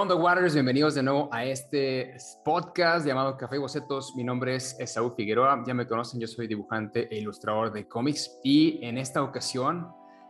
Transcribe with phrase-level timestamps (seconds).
[0.00, 0.52] onda, Waters?
[0.52, 4.14] Bienvenidos de nuevo a este podcast llamado Café y Bocetos.
[4.14, 5.64] Mi nombre es Esaú Figueroa.
[5.66, 8.38] Ya me conocen, yo soy dibujante e ilustrador de cómics.
[8.44, 9.88] Y en esta ocasión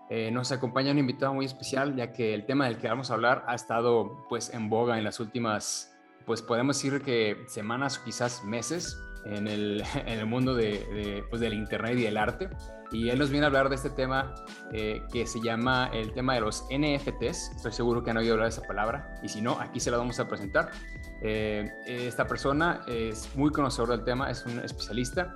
[0.08, 3.14] eh, nos acompaña un invitado muy especial, ya que el tema del que vamos a
[3.14, 5.92] hablar ha estado pues en boga en las últimas,
[6.26, 9.82] pues podemos decir que semanas o quizás meses en el,
[10.26, 12.48] mundo de, pues, del Internet y del arte.
[12.92, 14.34] Y él nos viene a hablar de este tema
[14.72, 17.52] eh, que se llama el tema de los NFTs.
[17.56, 19.18] Estoy seguro que han oído hablar de esa palabra.
[19.22, 20.70] Y si no, aquí se la vamos a presentar.
[21.22, 25.34] Eh, esta persona es muy conocedor del tema, es un especialista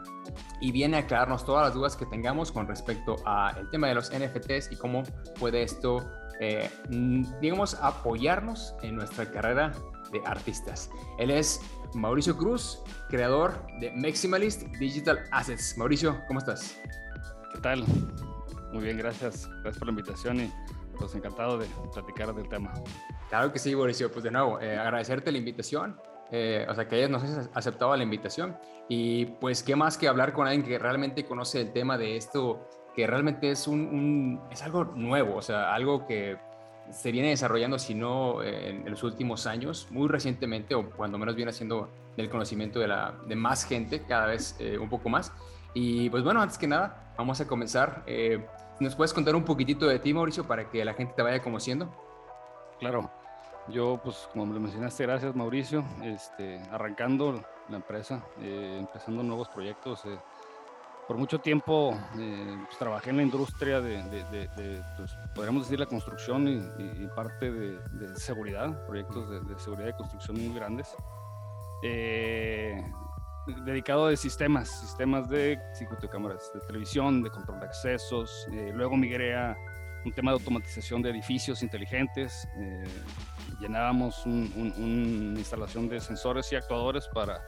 [0.60, 4.10] y viene a aclararnos todas las dudas que tengamos con respecto al tema de los
[4.10, 5.02] NFTs y cómo
[5.38, 6.70] puede esto, eh,
[7.40, 9.72] digamos, apoyarnos en nuestra carrera
[10.12, 10.90] de artistas.
[11.18, 11.60] Él es
[11.94, 15.76] Mauricio Cruz, creador de Maximalist Digital Assets.
[15.78, 16.78] Mauricio, ¿cómo estás?
[17.60, 17.84] ¿Qué tal?
[18.72, 19.46] Muy bien, gracias.
[19.46, 20.50] Gracias por la invitación y
[20.96, 22.72] pues encantado de platicar del tema.
[23.28, 24.10] Claro que sí, Mauricio.
[24.10, 26.00] Pues de nuevo, eh, agradecerte la invitación.
[26.30, 28.56] Eh, o sea, que hayas nos aceptado la invitación.
[28.88, 32.66] Y pues, ¿qué más que hablar con alguien que realmente conoce el tema de esto,
[32.96, 36.38] que realmente es un es algo nuevo, o sea, algo que
[36.90, 41.52] se viene desarrollando, si no en, los últimos años, muy recientemente, o cuando menos viene
[41.52, 45.30] siendo del conocimiento de, la, de más gente, cada vez eh, un poco más.
[45.74, 48.02] Y pues bueno, antes que nada, vamos a comenzar.
[48.06, 48.46] Eh,
[48.80, 51.90] ¿Nos puedes contar un poquitito de ti, Mauricio, para que la gente te vaya conociendo?
[52.78, 53.10] Claro.
[53.68, 55.84] Yo, pues, como me mencionaste, gracias, Mauricio.
[56.02, 60.04] Este, arrancando la empresa, eh, empezando nuevos proyectos
[61.10, 64.48] por mucho tiempo eh, pues, trabajé en la industria de,
[64.96, 70.54] pues, podríamos decir, la construcción y, parte de, seguridad, proyectos de, seguridad y construcción muy
[70.54, 70.94] grandes.
[71.82, 72.80] Eh,
[73.64, 78.46] dedicado a sistemas, sistemas de circuito de cámaras de televisión, de control de accesos.
[78.52, 79.56] Eh, luego migré a
[80.04, 82.48] un tema de automatización de edificios inteligentes.
[83.60, 87.42] llenábamos una instalación de sensores y actuadores para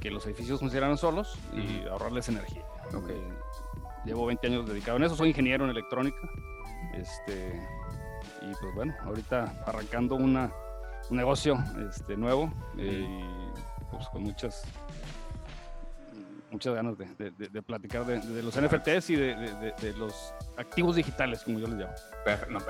[0.00, 2.64] que los edificios funcionaran solos y ahorrarles energía.
[2.94, 3.22] Okay.
[4.04, 6.18] Llevo 20 años dedicado en eso, soy ingeniero en electrónica.
[6.94, 7.60] Este,
[8.42, 10.52] y pues bueno, ahorita arrancando una,
[11.08, 11.56] un negocio
[11.88, 14.64] este, nuevo eh, y pues con muchas
[16.52, 21.66] muchas ganas de, de, platicar de, los NFTs y de, los activos digitales, como yo
[21.66, 21.92] les llamo.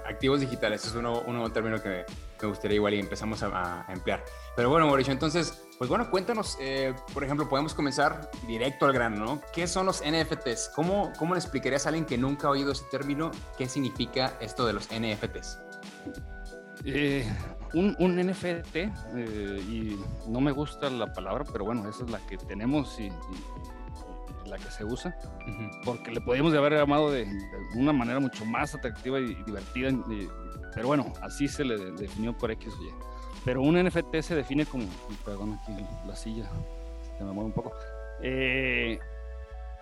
[0.07, 2.05] activos digitales, es un nuevo, término que
[2.41, 4.25] me gustaría igual y empezamos a, emplear.
[4.57, 9.25] Pero bueno, Mauricio, entonces, pues bueno, cuéntanos, eh, por ejemplo, podemos comenzar directo al grano,
[9.25, 9.43] ¿no?
[9.53, 10.71] ¿Qué son los NFTs?
[10.75, 14.67] ¿Cómo, ¿Cómo le explicarías a alguien que nunca ha oído ese término qué significa esto
[14.67, 15.59] de los NFTs?
[16.85, 17.25] Eh,
[17.75, 18.91] un, un, NFT, eh,
[19.69, 19.99] y
[20.29, 23.09] no me gusta la palabra, pero bueno, esa es la que tenemos y,
[24.53, 25.17] la que se usa,
[25.85, 27.27] porque le podríamos haber llamado de,
[27.75, 29.91] una manera mucho más atractiva y, divertida,
[30.75, 32.91] pero bueno, así se le definió por X o Y.
[33.45, 34.85] Pero un NFT se define como,
[35.25, 35.73] perdón, aquí
[36.07, 36.49] la silla
[37.19, 37.73] se me mueve un poco.
[38.21, 38.99] Eh,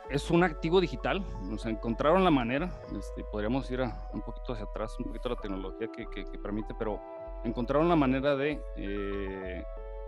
[0.08, 3.82] es un activo digital, nos encontraron la manera, este, podríamos ir
[4.12, 7.00] un poquito hacia atrás, un poquito la tecnología que, que, que permite, pero
[7.44, 9.64] encontraron la manera de eh,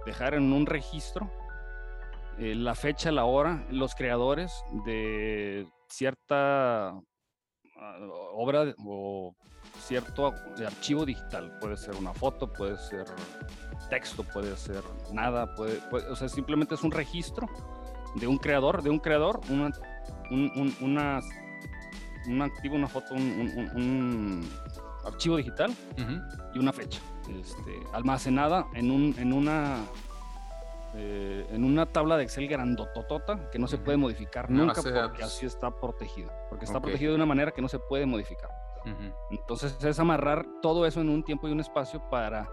[0.06, 1.28] dejar en un registro
[2.42, 7.98] eh, la fecha, la hora, los creadores de cierta ah,
[8.34, 9.32] obra o
[9.78, 10.34] cierto
[10.66, 11.56] archivo digital.
[11.60, 13.04] Puede ser una foto, puede ser
[13.88, 14.82] texto, puede ser
[15.12, 15.78] nada, puede,
[16.10, 17.47] o sea, simplemente es un registro
[18.16, 19.70] de un creador, de un creador, una,
[20.32, 21.20] un, una,
[22.26, 24.48] un activo, una foto, un,
[25.04, 25.72] archivo digital
[26.54, 27.00] y una fecha.
[27.28, 29.84] Este, almacenada en, un, en, una,
[30.94, 35.47] eh, en una tabla de Excel grandototota que no se puede modificar nunca porque así
[35.47, 36.32] está protegida.
[36.48, 38.50] Porque está protegida de una manera que no se puede modificar.
[39.31, 42.50] Entonces es amarrar todo eso en un tiempo y un espacio para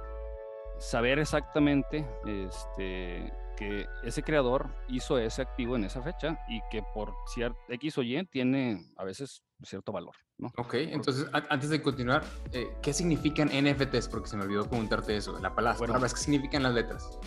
[0.77, 7.13] saber exactamente este, que ese creador hizo ese activo en esa fecha y que por
[7.27, 10.15] cierto X o Y tiene a veces cierto valor.
[10.37, 10.47] ¿no?
[10.57, 12.23] Ok, entonces antes de continuar,
[12.53, 14.07] eh, ¿qué significan NFTs?
[14.07, 15.77] Porque se me olvidó preguntarte eso, la palabra.
[15.77, 17.19] Bueno, ¿qué significan las letras?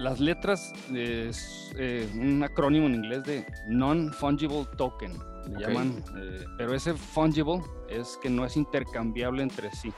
[0.00, 5.16] Las letras es eh, un acrónimo en inglés de Non-Fungible Token,
[5.48, 9.92] le llaman, eh, pero ese fungible es que no es intercambiable entre sí.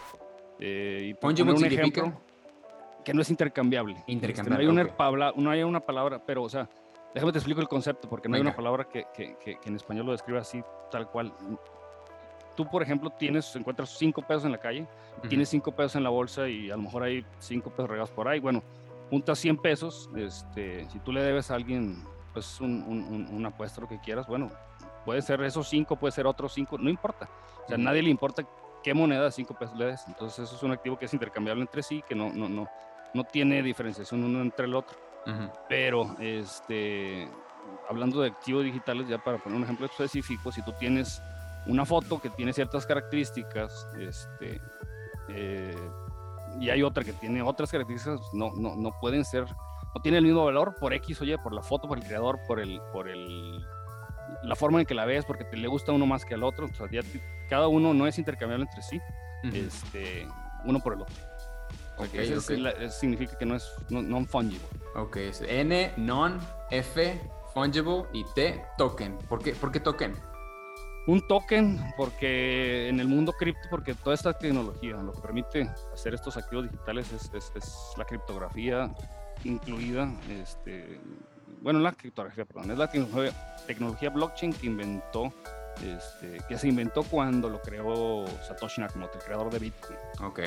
[0.60, 2.20] y fungible un ejemplo,
[3.08, 4.04] que no es intercambiable.
[4.06, 4.64] Intercambiable.
[4.64, 6.68] Este, no, hay una no hay una palabra, pero, o sea,
[7.14, 10.04] déjame te explico el concepto, porque no hay una palabra que, que, que, en español
[10.04, 11.32] lo describa así, tal cual
[12.54, 14.86] tú, por ejemplo, tienes, encuentras cinco pesos en la calle,
[15.26, 18.28] tienes cinco pesos en la bolsa y a lo mejor hay cinco pesos regados por
[18.28, 18.40] ahí.
[18.40, 18.62] Bueno,
[19.08, 22.04] juntas 100 pesos, este, si tú le debes a alguien,
[22.34, 24.50] pues un, un, un apuesto, lo que quieras, bueno,
[25.06, 27.26] puede ser esos cinco, puede ser otros cinco, no importa.
[27.64, 28.46] O sea, a nadie le importa
[28.82, 30.06] qué moneda de cinco pesos le des.
[30.06, 32.68] Entonces, eso es un activo que es intercambiable entre sí, que no, no, no,
[33.14, 34.96] no tiene diferenciación uno entre el otro.
[35.68, 37.28] Pero, este,
[37.88, 41.20] hablando de activos digitales, ya para poner un ejemplo específico, si tú tienes
[41.66, 44.60] una foto que tiene ciertas características, este,
[45.28, 45.76] eh,
[46.60, 49.44] y hay otra que tiene otras características, no, no, no pueden ser,
[49.94, 52.38] no tiene el mismo valor por X o Y, por la foto, por el creador,
[52.46, 53.60] por el, por el,
[54.42, 56.66] la forma en que la ves, porque te le gusta uno más que al otro.
[56.66, 56.86] O sea,
[57.48, 59.00] cada uno no es intercambiable entre sí,
[59.52, 60.26] este,
[60.64, 61.16] uno por el otro.
[61.98, 62.40] Okay, Eso
[62.90, 64.66] significa que no es non-fungible.
[64.94, 66.38] Ok, es N, non,
[66.70, 67.20] F,
[67.52, 69.18] fungible y T, token.
[69.28, 70.16] ¿Por qué, ¿Por qué token?
[71.08, 76.12] un token porque en el mundo cripto, porque toda esta tecnología lo que permite hacer
[76.12, 78.94] estos activos digitales es, es, la criptografía
[79.42, 81.00] incluida, este,
[81.62, 82.90] bueno, la criptografía, perdón, es la
[83.66, 85.32] tecnología, blockchain que inventó,
[85.82, 89.98] este, que se inventó cuando lo creó Satoshi Nakamoto, el creador de Bitcoin.
[90.22, 90.40] Ok.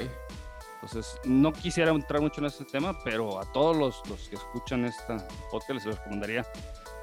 [0.81, 4.86] Entonces, no quisiera entrar mucho en ese tema, pero a todos los, los que escuchan
[4.86, 5.18] esta
[5.51, 6.45] podcast les recomendaría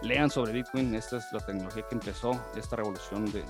[0.02, 0.94] lean sobre Bitcoin.
[0.94, 3.44] Esta es la tecnología que empezó esta revolución de,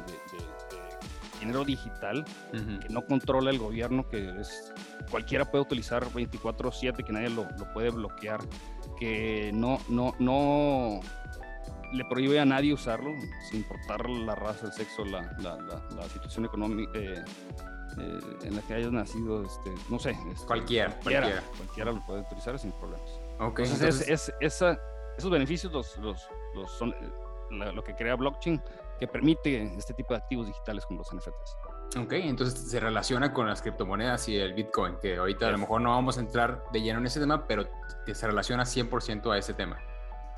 [1.40, 4.72] dinero digital que no controla el gobierno, que es
[5.10, 8.40] cualquiera puede utilizar 24/7, que nadie lo, puede bloquear,
[8.98, 11.00] que no, no, no
[11.92, 13.10] le prohíbe a nadie usarlo,
[13.50, 16.90] sin importar la raza, el sexo, la, la, situación económica.
[16.94, 17.24] Eh,
[18.00, 20.16] eh, en la que hayas nacido, este, no sé.
[20.30, 23.20] Este, cualquiera, cualquiera, cualquiera, lo puede utilizar sin problemas.
[23.40, 24.78] Okay, entonces, es, esa,
[25.16, 26.28] esos beneficios los, los,
[26.78, 28.60] son eh, lo que crea blockchain
[28.98, 31.56] que permite este tipo de activos digitales como los NFTs.
[31.96, 35.80] Ok, entonces se relaciona con las criptomonedas y el Bitcoin, que ahorita a lo mejor
[35.80, 37.66] no vamos a entrar de lleno en ese tema, pero
[38.04, 39.78] que se relaciona 100% a ese tema.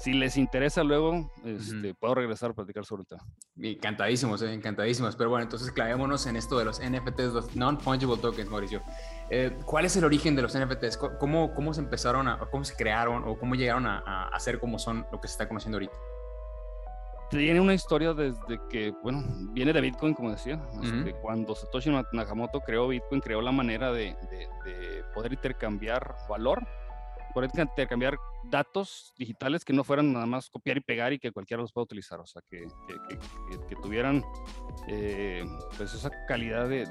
[0.00, 3.23] Si les interesa luego, este, puedo regresar a platicar sobre el tema.
[3.61, 5.14] Encantadísimos, eh, encantadísimos.
[5.14, 8.82] Pero bueno, entonces clavémonos en esto de los NFTs, los non-fungible tokens, Mauricio.
[9.29, 10.97] Eh, ¿Cuál es el origen de los NFTs?
[10.97, 14.79] ¿Cómo, cómo se empezaron, a, cómo se crearon o cómo llegaron a, a ser como
[14.79, 15.94] son lo que se está conociendo ahorita?
[17.31, 20.61] tiene una historia desde que, bueno, viene de Bitcoin, como decía.
[20.82, 24.17] Este, cuando Satoshi Nakamoto creó Bitcoin, creó la manera de,
[25.14, 26.67] poder intercambiar valor,
[27.32, 31.60] poder intercambiar datos digitales que no fueran nada más copiar y pegar y que cualquiera
[31.62, 32.20] los pueda utilizar.
[32.20, 32.66] O sea, que,
[33.68, 34.22] que, tuvieran
[34.88, 35.44] eh,
[35.76, 36.84] pues esa calidad de,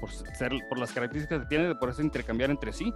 [0.00, 2.92] por, ser, por las características que tiene, de poderse intercambiar entre sí,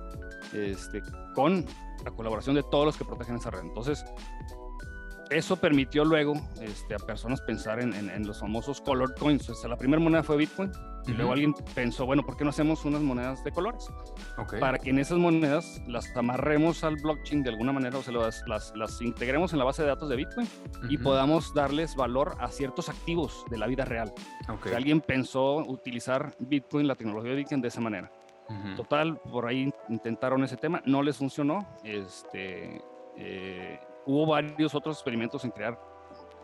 [0.52, 1.02] este,
[1.34, 1.64] con
[2.04, 3.60] la colaboración de todos los que protegen esa red.
[3.60, 4.04] Entonces,
[5.30, 9.48] eso permitió luego este, a personas pensar en, en, los famosos color coins.
[9.50, 10.72] O sea, la primera moneda fue Bitcoin.
[11.06, 13.88] Y luego alguien pensó, bueno, ¿por qué no hacemos unas monedas de colores?
[14.58, 18.42] Para que en esas monedas las amarremos al blockchain de alguna manera, o sea, las,
[18.48, 20.48] las, las integremos en la base de datos de Bitcoin
[20.88, 24.12] y podamos darles valor a ciertos activos de la vida real.
[24.74, 28.10] alguien pensó utilizar Bitcoin, la tecnología de Bitcoin, de esa manera.
[28.76, 31.66] Total, por ahí intentaron ese tema, no les funcionó.
[31.84, 32.80] Este,
[33.16, 35.78] eh, hubo varios otros experimentos en crear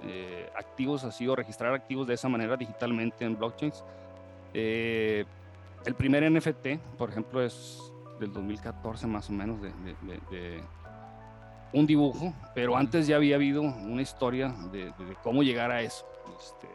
[0.02, 3.84] eh, activos así o registrar activos de esa manera digitalmente en blockchains.
[4.52, 5.24] Eh,
[5.84, 7.80] el primer NFT, por ejemplo, es
[8.18, 10.62] del 2014 más o menos de,
[11.72, 14.92] un dibujo, pero antes ya había habido una historia de,
[15.22, 16.06] cómo llegar a eso.
[16.38, 16.68] Este,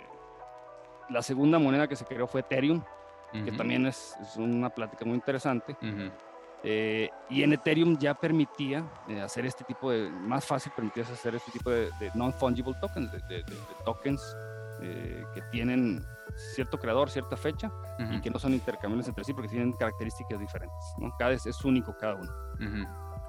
[1.10, 2.82] la segunda moneda que se creó fue Ethereum,
[3.32, 5.76] que también es, una plática muy interesante.
[6.70, 11.34] Eh, y en Ethereum ya permitía eh, hacer este tipo de, más fácil permitía hacer
[11.34, 13.46] este tipo de, non-fungible tokens, de,
[13.86, 14.22] tokens
[14.82, 16.06] eh, que tienen
[16.56, 17.72] cierto creador, cierta fecha
[18.12, 20.78] y que no son intercambiables entre sí porque tienen características diferentes.
[20.98, 21.16] ¿no?
[21.18, 22.32] Cada es, es único cada uno.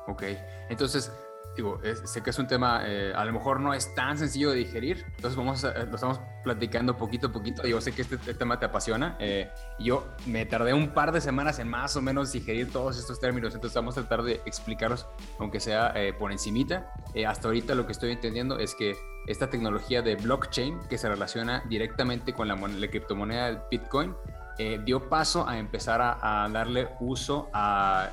[0.09, 0.25] Ok,
[0.69, 1.13] entonces
[1.59, 4.59] digo, sé que es un tema, eh, a lo mejor no es tan sencillo de
[4.59, 7.67] digerir, entonces vamos a, lo estamos platicando poquito a poquito.
[7.67, 9.17] Yo sé que este, este tema te apasiona.
[9.19, 9.51] Eh,
[9.81, 13.57] yo me tardé un par de semanas en más o menos digerir todos estos términos,
[13.57, 15.09] entonces vamos a tratar de explicarlos,
[15.41, 16.93] aunque sea eh, por encimita.
[17.27, 18.97] hasta ahorita lo que estoy entendiendo es que
[19.27, 24.15] esta tecnología de blockchain, que se relaciona directamente con la, la criptomoneda Bitcoin,
[24.85, 28.11] dio paso a empezar a, a darle uso a,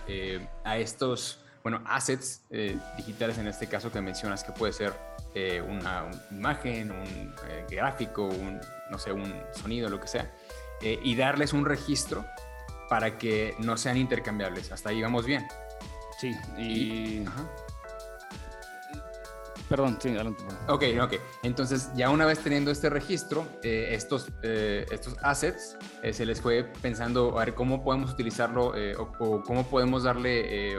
[0.63, 4.93] a estos bueno, assets eh, digitales en este caso que mencionas, que puede ser
[5.33, 10.31] eh, una, imagen, un eh, gráfico, un, no sé, un sonido, lo que sea,
[10.79, 12.23] y darles un registro
[12.87, 14.71] para que no sean intercambiables.
[14.71, 15.43] Hasta ahí vamos bien.
[16.19, 17.25] Sí, y...
[19.67, 20.43] Perdón, sí, adelante.
[20.67, 21.13] Ok, ok.
[21.41, 25.77] Entonces, ya una vez teniendo este registro, estos, estos assets,
[26.11, 30.77] se les fue pensando a ver cómo podemos utilizarlo o, cómo podemos darle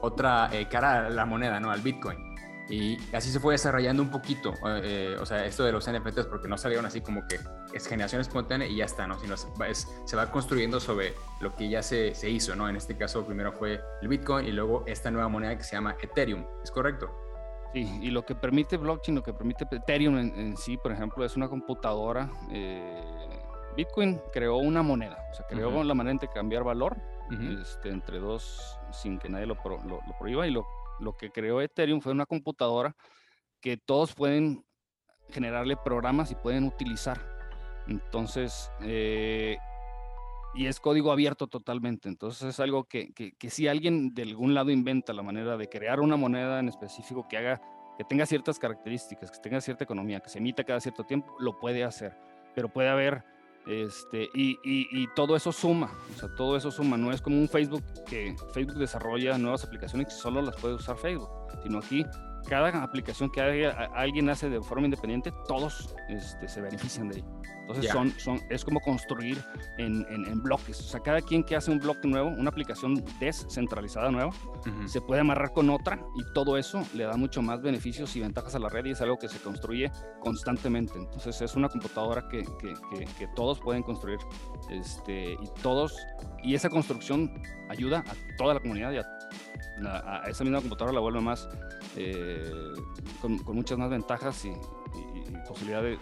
[0.00, 1.70] otra eh, cara a la moneda, ¿no?
[1.70, 2.28] Al Bitcoin.
[2.70, 6.48] Y así se fue desarrollando un poquito, eh, o sea, esto de los NFTs, porque
[6.48, 7.40] no salieron así como que
[7.72, 9.18] es generación espontánea y ya está, ¿no?
[9.18, 12.68] Sino se va construyendo sobre lo que ya se, se, hizo, ¿no?
[12.68, 15.96] En este caso, primero fue el Bitcoin y luego esta nueva moneda que se llama
[16.02, 17.10] Ethereum, ¿es correcto?
[17.72, 21.36] Sí, y lo que permite blockchain, lo que permite Ethereum en, sí, por ejemplo, es
[21.36, 22.30] una computadora.
[22.50, 23.28] Eh,
[23.76, 26.96] Bitcoin creó una moneda, o sea, creó la manera de cambiar valor
[27.60, 30.66] este, entre dos sin que nadie lo, lo, lo prohíba y lo
[31.00, 32.94] lo que creó Ethereum fue una computadora
[33.60, 34.64] que todos pueden
[35.30, 37.20] generarle programas y pueden utilizar.
[37.86, 39.58] Entonces, eh,
[40.54, 42.08] y es código abierto totalmente.
[42.08, 46.00] Entonces es algo que, que, si alguien de algún lado inventa la manera de crear
[46.00, 47.60] una moneda en específico que haga,
[47.96, 51.58] que tenga ciertas características, que tenga cierta economía, que se emita cada cierto tiempo, lo
[51.58, 52.16] puede hacer.
[52.54, 53.24] Pero puede haber
[53.68, 56.96] este, y, y, todo eso suma, o sea, todo eso suma.
[56.96, 60.96] No es como un Facebook que Facebook desarrolla nuevas aplicaciones que solo las puede usar
[60.96, 61.28] Facebook,
[61.62, 62.02] sino aquí
[62.46, 67.38] cada aplicación que alguien hace de forma independiente, todos este, se benefician de ello.
[67.68, 69.44] Entonces son, son, es como construir
[69.76, 70.80] en, en, bloques.
[70.80, 74.30] O sea, cada quien que hace un bloque nuevo, una aplicación descentralizada nueva,
[74.86, 78.54] se puede amarrar con otra y todo eso le da mucho más beneficios y ventajas
[78.54, 80.98] a la red y es algo que se construye constantemente.
[80.98, 84.18] Entonces es una computadora que, que, que, todos pueden construir
[84.70, 85.94] este, y todos,
[86.42, 89.17] y esa construcción ayuda a toda la comunidad y a,
[90.26, 91.48] esa misma computadora la vuelve más,
[91.96, 92.74] eh,
[93.20, 94.52] con, muchas más ventajas y,
[95.46, 95.98] posibilidad de,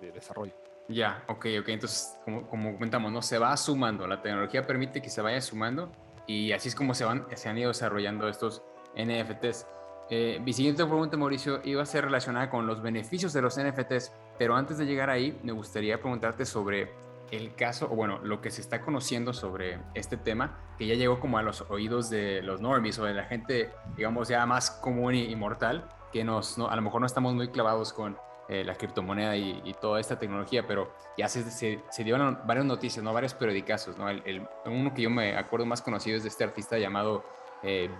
[0.00, 0.52] de desarrollo.
[0.88, 1.68] Ya, ok, ok.
[1.68, 3.22] Entonces, como, como, comentamos, ¿no?
[3.22, 4.06] Se va sumando.
[4.06, 5.90] La tecnología permite que se vaya sumando
[6.26, 8.62] y así es como se, van, se han ido desarrollando estos
[8.96, 9.66] NFTs.
[10.08, 14.12] Eh, mi siguiente pregunta, Mauricio, iba a ser relacionada con los beneficios de los NFTs,
[14.38, 16.92] pero antes de llegar ahí, me gustaría preguntarte sobre
[17.30, 21.20] el caso, o bueno, lo que se está conociendo sobre este tema, que ya llegó
[21.20, 25.14] como a los oídos de los normies o de la gente, digamos, ya más común
[25.14, 28.16] y, mortal, que nos, a lo mejor no estamos muy clavados con
[28.48, 33.12] eh, la criptomoneda y, toda esta tecnología, pero ya se, se, dieron varias noticias, ¿no?
[33.12, 33.98] varios periodicazos.
[33.98, 34.08] ¿no?
[34.08, 37.24] El, uno que yo me acuerdo más conocido es de este artista llamado
[37.62, 37.90] eh,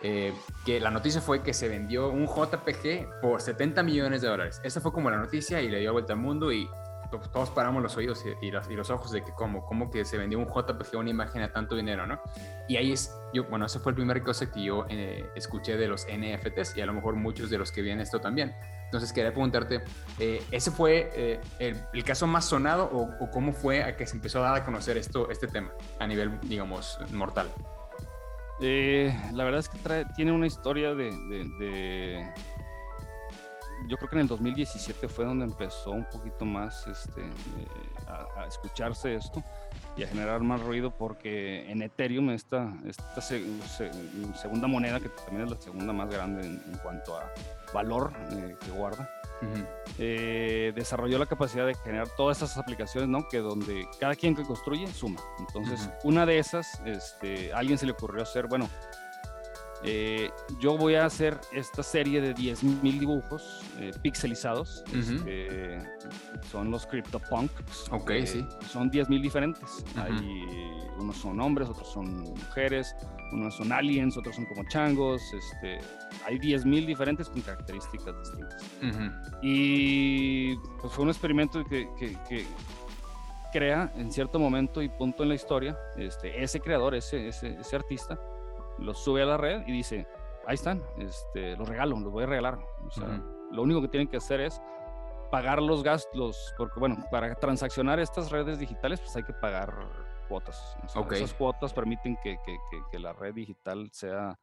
[0.00, 0.32] eh,
[0.64, 4.60] que la noticia fue que se vendió un JPG por 70 millones de dólares.
[4.62, 6.68] Esa fue como la noticia y le dio vuelta al mundo y
[7.10, 10.18] todos paramos los oídos y, los, y, los, ojos de que cómo, cómo que se
[10.18, 12.20] vendió un JPG, una imagen a tanto dinero, ¿no?
[12.68, 14.86] Y ahí es, yo, bueno, esa fue el primer cosa que yo
[15.34, 18.54] escuché de los NFTs y a lo mejor muchos de los que vienen esto también.
[18.88, 19.82] Entonces quería preguntarte,
[20.18, 24.38] eh, ¿ese fue eh, el, caso más sonado o, cómo fue a que se empezó
[24.38, 27.50] a dar a conocer esto, este tema a nivel, digamos, mortal?
[28.60, 32.32] Eh, la verdad es que tiene una historia de,
[33.86, 37.22] Yo creo que en el 2017 fue donde empezó un poquito más este,
[38.06, 39.42] a, escucharse esto
[39.96, 45.50] y a generar más ruido porque en Ethereum, esta, esta segunda moneda, que también es
[45.50, 47.32] la segunda más grande en cuanto a
[47.72, 49.08] valor eh, que guarda,
[49.98, 53.28] eh, desarrolló la capacidad de generar todas esas aplicaciones, ¿no?
[53.28, 55.20] Que donde cada quien que construye suma.
[55.38, 58.68] Entonces, una de esas, este, a alguien se le ocurrió hacer, bueno,
[59.84, 63.62] eh, yo voy a hacer esta serie de 10.000 dibujos
[64.02, 64.82] pixelizados.
[64.92, 65.78] Este,
[66.50, 67.88] son los CryptoPunks.
[67.92, 68.46] Ok, sí.
[68.68, 69.84] Son 10.000 diferentes.
[69.96, 70.42] Hay,
[70.98, 72.94] unos son hombres, otros son mujeres,
[73.32, 75.78] unos son aliens, otros son como changos, este,
[76.24, 78.64] hay 10.000 diferentes con características distintas.
[79.42, 82.46] Y pues fue un experimento que, que,
[83.50, 87.76] crea en cierto momento y punto en la historia, este, ese creador, ese, ese, ese
[87.76, 88.20] artista,
[88.78, 90.06] los sube a la red y dice,
[90.46, 92.58] ahí están, este, los regalo, los voy a regalar.
[92.86, 94.60] O sea, Lo único que tienen que hacer es
[95.30, 99.74] pagar los gastos, porque bueno, para transaccionar estas redes digitales pues hay que pagar
[100.28, 100.76] cuotas.
[100.84, 102.58] Esas cuotas permiten que, que,
[102.90, 104.38] que, la red digital sea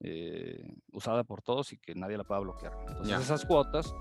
[0.00, 0.62] eh,
[0.92, 2.72] usada por todos y que nadie la pueda bloquear.
[2.88, 3.92] Entonces esas cuotas,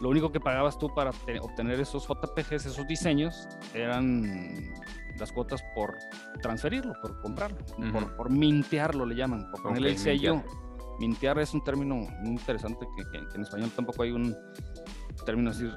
[0.00, 4.70] lo único que pagabas tú para obtener esos JPGs, esos diseños, eran
[5.18, 5.94] las cuotas por
[6.42, 7.58] transferirlo, por comprarlo,
[7.92, 10.42] por, por, mintearlo le llaman, por ponerle el sello.
[10.98, 14.36] Mintear es un término muy interesante que, en español tampoco hay un
[15.24, 15.68] término así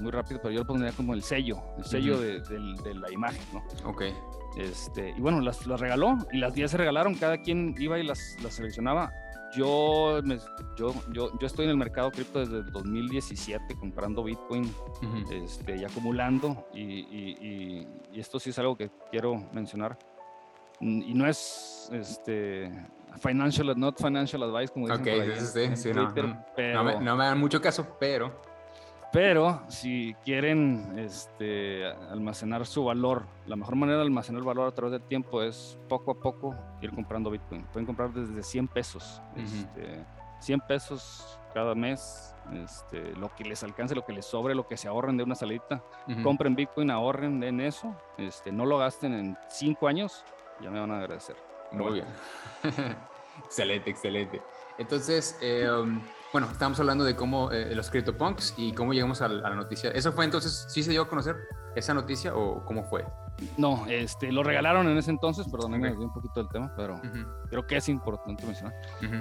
[0.00, 3.42] muy rápido, pero yo lo pondría como el sello, el sello de, de, la imagen,
[3.52, 3.62] ¿no?
[3.88, 4.02] Ok.
[4.56, 8.04] Este, y bueno, las, las regaló y las 10 se regalaron, cada quien iba y
[8.04, 9.12] las, las seleccionaba.
[9.54, 10.20] Yo,
[10.76, 14.74] yo, yo, yo, estoy en el mercado cripto desde el 2017 comprando Bitcoin
[15.30, 19.98] este, y acumulando y, y, y, esto sí es algo que quiero mencionar
[20.80, 22.72] y no es este
[23.18, 27.38] financial not financial advice como dicen okay, sí, sí, no, no, me, no, me, dan
[27.38, 28.40] mucho caso pero
[29.12, 34.74] pero si quieren este, almacenar su valor, la mejor manera de almacenar el valor a
[34.74, 37.64] través del tiempo es poco a poco ir comprando Bitcoin.
[37.66, 39.20] Pueden comprar desde 100 pesos.
[39.36, 40.04] este,
[40.40, 44.76] 100 pesos cada mes, este, lo que les alcance, lo que les sobre, lo que
[44.76, 45.82] se ahorren de una salita,
[46.22, 50.24] compren Bitcoin, ahorren en eso, este, no lo gasten en 5 años,
[50.60, 51.36] ya me van a agradecer.
[51.70, 52.06] Muy bien.
[53.44, 54.42] excelente, excelente.
[54.78, 56.00] Entonces, eh, um,
[56.32, 59.90] bueno, estamos hablando de cómo eh, los CryptoPunks y cómo llegamos a, la noticia.
[59.90, 61.36] ¿Eso fue entonces, sí se dio a conocer
[61.76, 63.04] esa noticia o cómo fue?
[63.58, 67.00] No, este, lo regalaron en ese entonces, perdón, me un poquito del tema, pero
[67.50, 68.74] creo que es importante mencionar.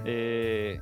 [0.06, 0.80] Eh,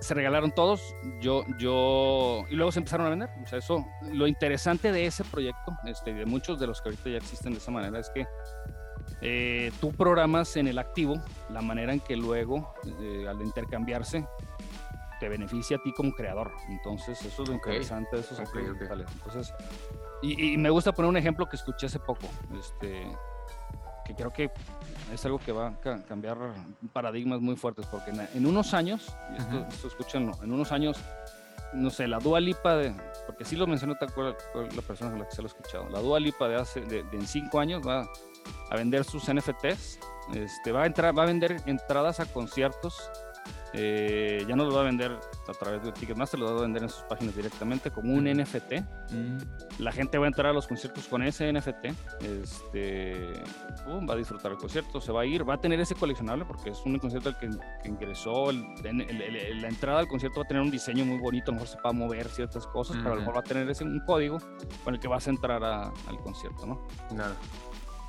[0.00, 0.82] se regalaron todos,
[1.20, 3.30] yo, yo, y luego se empezaron a vender.
[3.42, 7.10] O sea, eso, lo interesante de ese proyecto, este, de muchos de los que ahorita
[7.10, 8.26] ya existen de esa manera, es que
[9.20, 11.14] eh, tú programas en el activo
[11.48, 14.26] la manera en que luego, eh, al intercambiarse,
[15.24, 16.52] te beneficia a ti como creador.
[16.68, 19.54] Entonces, eso es lo interesante de esos okay, Entonces,
[20.20, 22.28] y, me gusta poner un ejemplo que escuché hace poco,
[22.60, 23.10] este,
[24.04, 24.50] que creo que
[25.14, 26.36] es algo que va a cambiar
[26.92, 31.02] paradigmas muy fuertes, porque en, unos años, y esto, esto, escúchenlo, en unos años,
[31.72, 34.36] no sé, la Dua Lipa, de, porque sí lo mencionó tal cual,
[34.76, 36.98] la persona con la que se lo ha escuchado, la Dua Lipa de hace, de,
[36.98, 38.06] en cinco años va
[38.70, 40.00] a vender sus NFTs,
[40.34, 43.10] este, va, a entrar, va a vender entradas a conciertos
[43.76, 46.84] eh, ya no lo va a vender a través de Ticketmaster, lo va a vender
[46.84, 48.72] en sus páginas directamente como un NFT.
[49.10, 49.38] Mm.
[49.80, 51.86] La gente va a entrar a los conciertos con ese NFT,
[52.22, 53.32] este,
[53.88, 56.70] va a disfrutar el concierto, se va a ir, va a tener ese coleccionable porque
[56.70, 57.50] es un concierto al que,
[57.84, 61.68] ingresó, la entrada al concierto va a tener un diseño muy bonito, a lo mejor
[61.68, 64.00] se va a mover ciertas cosas, pero a lo mejor va a tener ese, un
[64.00, 64.38] código
[64.84, 66.86] con el que vas a entrar al concierto, ¿no?
[67.12, 67.34] Nada.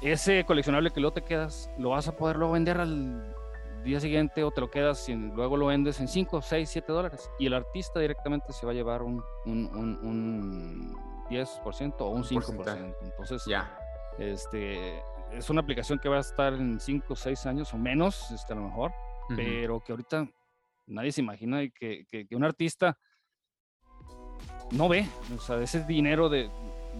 [0.02, 3.35] Ese coleccionable que luego te quedas, lo vas a poder luego vender al
[3.86, 7.30] día siguiente o te lo quedas y luego lo vendes en 5, 6, 7 dólares.
[7.40, 9.66] Y el artista directamente se va a llevar un, un,
[10.02, 10.96] un,
[11.30, 12.96] 10% o un 5%.
[13.02, 13.78] Entonces, ya.
[14.20, 15.02] Este,
[15.32, 18.56] es una aplicación que va a estar en 5, 6 años o menos, este, a
[18.56, 18.92] lo mejor,
[19.36, 20.28] pero que ahorita
[20.88, 22.98] nadie se imagina que, que, que, un artista
[24.72, 26.50] no ve, o sea, ese dinero de,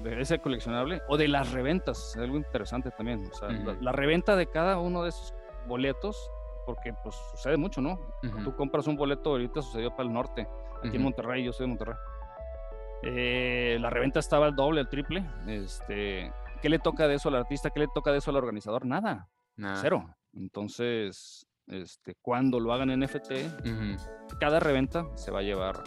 [0.04, 3.30] de ese coleccionable o de las reventas, es algo interesante también.
[3.32, 5.34] O sea, la, reventa de cada uno de esos
[5.68, 6.30] boletos
[6.66, 8.00] porque pues sucede mucho, ¿no?
[8.44, 10.48] Tú compras un boleto, ahorita sucedió para el norte,
[10.84, 11.96] aquí en Monterrey, yo soy de Monterrey.
[13.04, 15.24] Eh, la reventa estaba al doble, al triple.
[15.48, 17.70] Este, ¿Qué le toca de eso al artista?
[17.70, 18.86] ¿Qué le toca de eso al organizador?
[18.86, 19.30] Nada.
[19.82, 20.06] Cero.
[20.34, 23.32] Entonces, este, cuando lo hagan en NFT,
[24.40, 25.84] cada reventa se va a llevar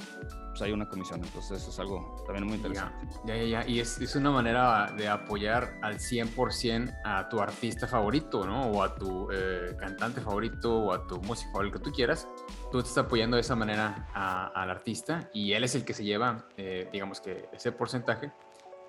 [0.59, 1.21] pues, hay una comisión.
[1.23, 3.07] Entonces eso es algo también muy interesante.
[3.25, 3.69] Ya, ya, ya.
[3.69, 8.71] Y es, es, una manera de apoyar al 100% a tu artista favorito, ¿no?
[8.71, 12.29] O a tu eh, cantante favorito o a tu músico favorito que tú quieras.
[12.73, 16.05] Tú te estás apoyando de esa manera al artista y él es el que se
[16.05, 18.33] lleva, eh, digamos que ese porcentaje.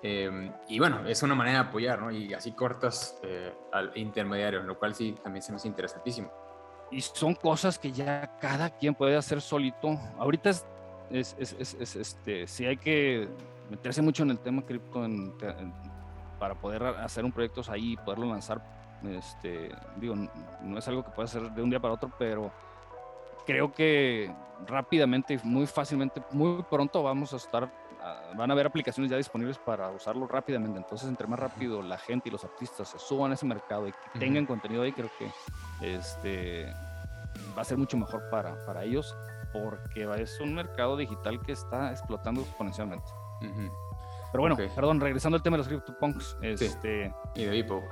[0.02, 2.10] Em, y bueno, es una manera de apoyar, ¿no?
[2.10, 6.30] Y así cortas eh, al intermediario, lo cual sí también se me hace interesantísimo.
[6.90, 9.96] Y son cosas que ya cada quien puede hacer solito.
[10.18, 10.66] Ahorita es
[11.10, 13.28] es, es, es, este, sí hay que
[13.68, 15.06] meterse mucho en el tema cripto
[16.38, 18.62] para poder hacer un proyecto ahí y poderlo lanzar.
[19.04, 20.14] Este, digo,
[20.62, 22.52] no es algo que pueda hacer de un día para otro, pero
[23.46, 24.32] creo que
[24.66, 27.70] rápidamente, muy fácilmente, muy pronto vamos a estar,
[28.02, 30.78] ah, van a haber aplicaciones ya disponibles para usarlo rápidamente.
[30.78, 33.94] Entonces, entre más rápido la gente y los artistas se suban a ese mercado y
[34.18, 36.66] tengan contenido ahí, creo que este,
[37.56, 39.16] va a ser mucho mejor para, para ellos
[39.52, 43.06] porque es un mercado digital que está explotando exponencialmente.
[44.32, 47.82] Pero bueno, perdón, regresando al tema de los CryptoPunks, este, y de Vipo.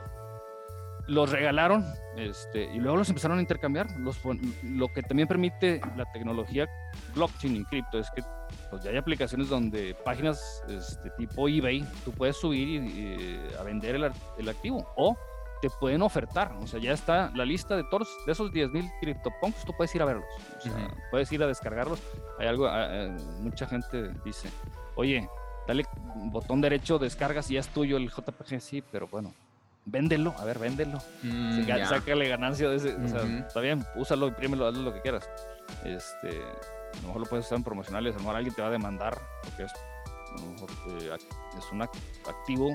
[1.09, 3.91] Los regalaron este, y luego los empezaron a intercambiar.
[3.99, 4.21] Los,
[4.63, 6.69] lo que también permite la tecnología
[7.15, 8.23] blockchain en cripto es que
[8.69, 13.95] pues, ya hay aplicaciones donde páginas este, tipo eBay tú puedes subir y, a vender
[13.95, 15.17] el, el activo o
[15.61, 16.53] te pueden ofertar.
[16.61, 20.03] O sea, ya está la lista de todos de esos 10.000 CryptoPunks, tú puedes ir
[20.03, 20.27] a verlos.
[20.59, 22.01] O sea, puedes ir a descargarlos.
[22.39, 24.49] Hay algo, ah, eh, mucha gente dice,
[24.95, 25.29] oye,
[25.67, 25.85] dale
[26.33, 28.61] botón derecho, descargas y ya es tuyo el JPG.
[28.61, 29.33] Sí, pero bueno,
[29.85, 30.99] véndelo, a ver, véndelo.
[31.23, 32.95] Mm, sácale ganancia de ese.
[32.95, 35.29] O sea, está bien, úsalo, imprímelo, hazlo lo que quieras.
[35.85, 38.69] Este, a lo mejor lo puedes usar en promocionales, a lo mejor alguien te va
[38.69, 39.73] a demandar porque es,
[40.89, 41.17] eh,
[41.59, 42.71] es un activo,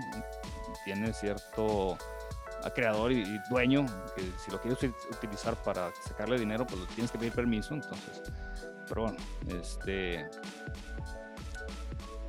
[0.85, 1.97] tiene cierto a
[2.71, 4.79] creador y, dueño, que si lo quieres
[5.11, 8.21] utilizar para sacarle dinero, pues tienes que pedir permiso, entonces,
[8.87, 10.25] pero bueno, este,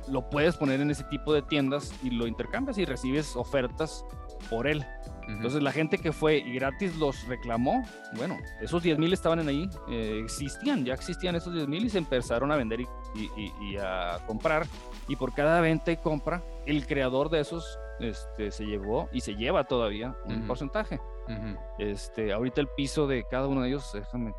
[0.07, 4.05] lo puedes poner en ese tipo de tiendas y lo intercambias y recibes ofertas
[4.49, 4.85] por él.
[5.27, 7.83] Entonces la gente que fue y gratis los reclamó,
[8.15, 11.89] bueno, esos 10 mil estaban en ahí, eh, existían, ya existían esos 10 mil y
[11.89, 12.87] se empezaron a vender y,
[13.35, 14.67] y, a comprar.
[15.07, 19.35] Y por cada venta y compra, el creador de esos este, se llevó y se
[19.35, 20.99] lleva todavía un porcentaje.
[21.79, 24.33] este, ahorita el piso de cada uno de ellos, déjame,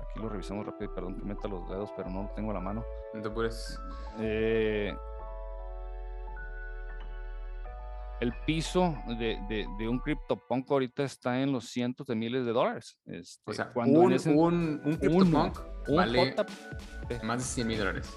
[0.00, 2.60] aquí lo revisamos rápido, perdón que meta los dedos, pero no lo tengo a la
[2.60, 2.84] mano.
[3.14, 3.78] Entonces,
[4.20, 4.94] eh,
[8.20, 12.52] el piso de, de, de, un CryptoPunk ahorita está en los cientos de miles de
[12.52, 12.98] dólares.
[13.06, 16.34] Este, o sea, cuando un, ese, un, un CryptoPunk un vale
[17.22, 18.14] más de 100 mil dólares.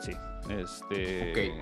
[0.00, 0.12] Sí,
[0.48, 1.52] este.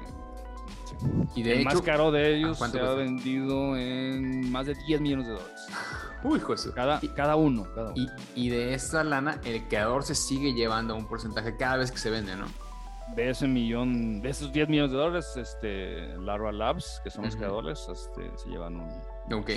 [1.35, 3.03] Y de el hecho, más caro de ellos ¿cuánto se ha cuesta?
[3.05, 5.67] vendido en más de 10 millones de dólares.
[6.23, 6.71] Uy, José.
[6.75, 7.95] Cada, Y- cada uno, cada uno.
[7.97, 8.09] Y,
[8.47, 12.11] y de esa lana, el creador se sigue llevando un porcentaje cada vez que se
[12.11, 12.47] vende, ¿no?
[13.17, 17.35] de ese millón, de esos 10 millones de dólares, este, Larva Labs, que son los
[17.35, 17.41] Ujú.
[17.43, 18.89] creadores, este, se llevan un.
[19.35, 19.51] Ok.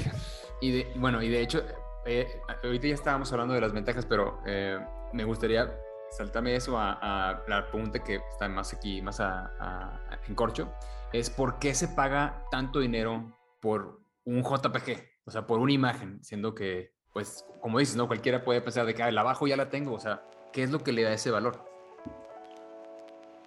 [0.60, 1.62] Y de, bueno, y de hecho,
[2.04, 4.80] eh, ahorita ya estábamos hablando de las ventajas, pero eh,
[5.14, 5.72] me gustaría
[6.18, 10.34] saltarme eso a, a la pregunta que está más aquí, más a, a- a- en
[10.34, 10.74] corcho,
[11.14, 16.24] es por qué se paga tanto dinero por un JPG, o sea, por una imagen,
[16.24, 18.08] siendo que, pues, como dices, ¿no?
[18.08, 20.80] Cualquiera puede pensar de que la bajo ya la tengo, o sea, ¿qué es lo
[20.80, 21.64] que le da ese valor?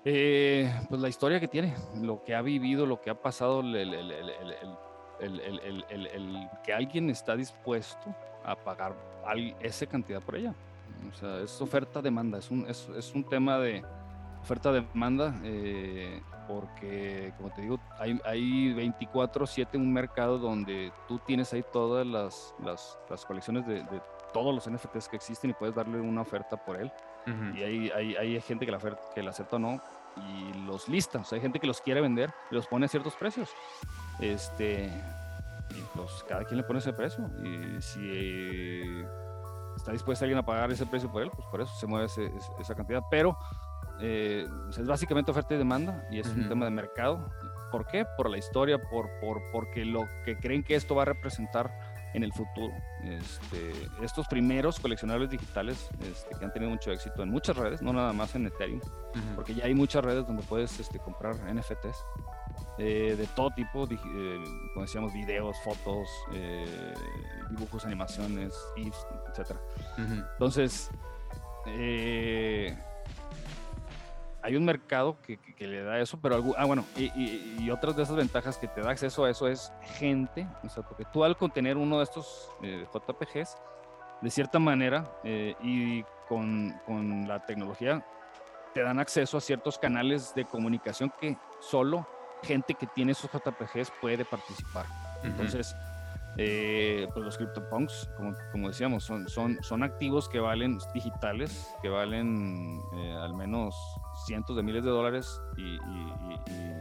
[0.05, 3.75] Eh, pues la historia que tiene, lo que ha vivido, lo que ha pasado, el,
[3.75, 3.93] el,
[5.21, 8.95] el, el que alguien está dispuesto a pagar
[9.61, 10.55] esa cantidad por ella.
[11.11, 13.85] O sea, es oferta-demanda, es un, es, es un tema de
[14.41, 15.35] oferta-demanda
[16.47, 22.55] porque, como te digo, hay, hay 24-7 un mercado donde tú tienes ahí todas las,
[22.63, 24.01] las, las colecciones de, de
[24.33, 26.91] todos los NFTs que existen y puedes darle una oferta por él
[27.57, 29.81] y hay, hay, hay gente que la, oferta, que la acepta o no
[30.17, 31.19] y los lista.
[31.19, 33.51] O sea, hay gente que los quiere vender y los pone a ciertos precios.
[34.21, 34.87] Este,
[35.71, 37.29] y pues cada quien le pone ese precio.
[37.43, 39.07] Y si eh,
[39.77, 42.33] está dispuesto alguien a pagar ese precio por él, pues por eso se mueve ese-
[42.61, 43.03] esa cantidad.
[43.11, 43.37] Pero
[44.01, 47.31] eh, es básicamente oferta y demanda y es un tema de mercado.
[47.73, 48.07] ¿Por qué?
[48.17, 51.71] Por la historia, por, por, porque lo que creen que esto va a representar
[52.15, 52.73] en el futuro.
[53.03, 57.93] Este, estos primeros coleccionables digitales este, que han tenido mucho éxito en muchas redes, no
[57.93, 58.81] nada más en Ethereum,
[59.35, 62.05] porque ya hay muchas redes donde puedes este, comprar NFTs
[62.79, 66.95] eh, de todo tipo, eh, como decíamos, videos, fotos, eh,
[67.51, 69.57] dibujos, animaciones, etc.
[70.33, 70.91] Entonces,
[71.67, 72.77] eh,
[74.47, 77.57] hay un mercado que, que- que le da eso, pero algu- ah, bueno, y, y-
[77.65, 80.85] y otras de esas ventajas que te da acceso a eso es gente, o sea,
[80.85, 83.57] porque tú al contener uno de estos eh, JPGs,
[84.23, 88.05] de cierta manera, eh, y con, con la tecnología,
[88.73, 92.07] te dan acceso a ciertos canales de comunicación que solo
[92.43, 94.87] gente que tiene esos JPGs puede participar.
[95.25, 95.75] Entonces,
[96.39, 101.89] eh, pues los CryptoPunks, como, como decíamos, son, son, son activos que valen digitales, que
[101.89, 103.75] valen eh, al menos
[104.25, 106.73] cientos de miles de dólares y, y- y- y,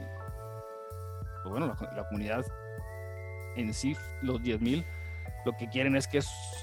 [1.44, 2.46] pues bueno, la, la comunidad
[3.56, 4.86] en sí, los 10 mil,
[5.46, 6.22] lo que quieren es que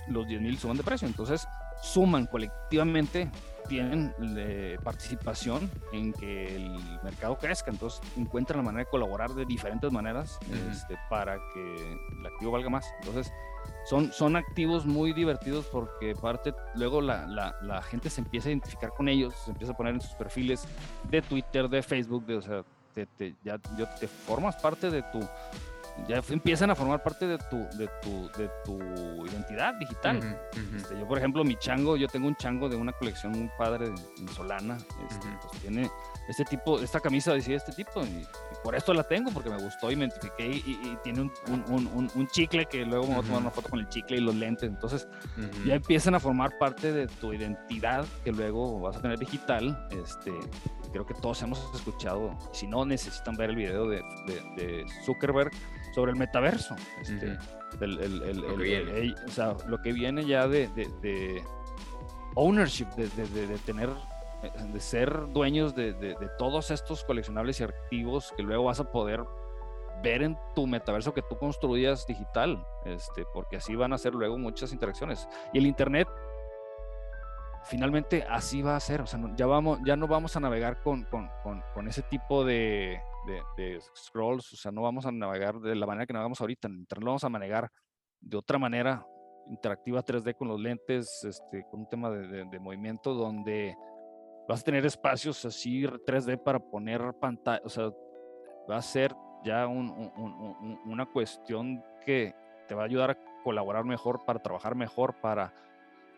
[0.09, 1.07] los 10 mil suban de precio.
[1.09, 1.47] Entonces,
[1.83, 3.31] suman colectivamente,
[3.69, 6.69] tienen eh, participación en que el
[7.03, 7.71] mercado crezca.
[7.71, 10.39] Entonces, encuentran la manera de colaborar de diferentes maneras
[10.71, 12.87] este, para que el activo valga más.
[13.01, 13.33] Entonces,
[13.85, 18.53] son, son activos muy divertidos porque parte, luego la, la, la gente se empieza a
[18.53, 20.65] identificar con ellos, se empieza a poner en sus perfiles
[21.11, 22.63] de Twitter, de Facebook, de, o sea,
[22.95, 25.21] te, te- ya, ya te formas parte de tu,
[26.09, 30.19] ya empiezan a formar parte de tu, de tu, de tu identidad digital.
[30.19, 30.77] Ujú, ujú.
[30.77, 33.87] Este, yo, por ejemplo, mi chango, yo tengo un chango de una colección muy padre
[34.19, 34.77] en Solana.
[34.77, 35.39] Este, Ujú.
[35.51, 35.91] pues, tiene
[36.29, 38.27] este tipo, esta camisa decía este tipo, y, y
[38.65, 40.47] por esto la tengo, porque me gustó y me identifiqué.
[40.49, 43.51] Y, y- tiene un, un- un- un- chicle que luego me voy a tomar una
[43.51, 44.69] foto con el chicle y los lentes.
[44.69, 45.07] Entonces,
[45.67, 49.87] ya empiezan a formar parte de tu identidad que luego vas a tener digital.
[49.91, 50.33] Este,
[50.93, 55.51] creo que todos hemos escuchado, si no necesitan ver el video de, de- de Zuckerberg
[55.95, 56.75] sobre el metaverso.
[57.01, 57.85] Este, Ujú.
[57.85, 59.15] el- el- el- Lo que viene.
[59.27, 61.45] o sea, lo que viene ya de, de- de
[62.35, 63.91] ownership, de, de- de- de tener,
[64.73, 68.91] de ser dueños de, de- de todos estos coleccionables y activos que luego vas a
[68.91, 69.23] poder
[70.03, 74.37] ver en tu metaverso que tú construías digital, este, porque así van a ser luego
[74.39, 75.29] muchas interacciones.
[75.53, 76.09] Y el Internet,
[77.65, 81.05] finalmente así va a ser, o sea, ya, vamos, ya no vamos a navegar con,
[81.05, 85.75] con- con- con ese tipo de, de- scrolls, o sea, no vamos a navegar de
[85.75, 87.71] la manera que navegamos ahorita, en lo vamos a navegar
[88.21, 89.07] de otra manera,
[89.49, 93.77] interactiva 3D con los lentes, este, con un tema de, de- movimiento donde
[94.49, 97.91] vas a tener espacios así 3D para poner pantalla, o sea,
[98.71, 102.33] va a ser ya un- un- una cuestión que
[102.69, 105.53] te va a ayudar a colaborar mejor, para trabajar mejor, para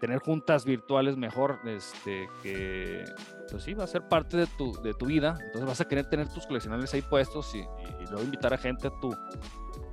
[0.01, 3.05] tener juntas virtuales mejor, este, que
[3.51, 6.07] pues sí, va a ser parte de tu, de tu vida, entonces vas a querer
[6.11, 7.63] tener tus coleccionables ahí puestos y, y-
[8.03, 9.15] y luego invitar a gente a tu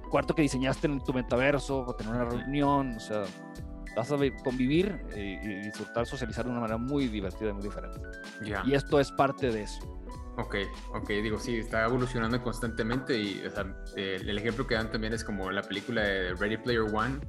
[0.09, 3.23] cuarto que diseñaste en tu metaverso, o tener una reunión, o sea,
[3.95, 7.99] vas a convivir y, disfrutar, socializar de una manera muy divertida y muy diferente.
[8.65, 10.00] Y esto es parte de eso.
[10.41, 10.55] Ok,
[10.93, 13.43] ok, digo, sí, está evolucionando constantemente y
[13.95, 17.19] el ejemplo que dan también es como la película de Ready Player One,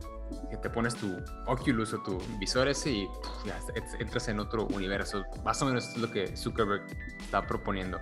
[0.50, 3.08] que te pones tu Oculus o tu visor ese y
[3.44, 3.58] ya
[3.98, 5.24] entras en otro universo.
[5.44, 6.86] Más o menos es lo que Zuckerberg
[7.20, 8.00] está proponiendo.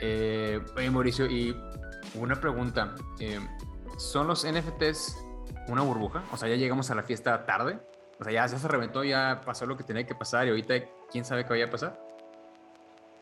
[0.00, 1.56] Eh, oye, Mauricio, y
[2.14, 2.94] una pregunta.
[3.20, 3.40] Eh,
[3.96, 5.16] ¿Son los NFTs
[5.68, 6.24] una burbuja?
[6.32, 7.78] O sea, ya llegamos a la fiesta tarde.
[8.18, 10.74] O sea, ya, se reventó, ya pasó lo que tenía que pasar y ahorita
[11.10, 12.09] quién sabe qué vaya a pasar.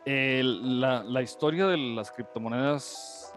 [0.04, 3.32] La, historia de las criptomonedas,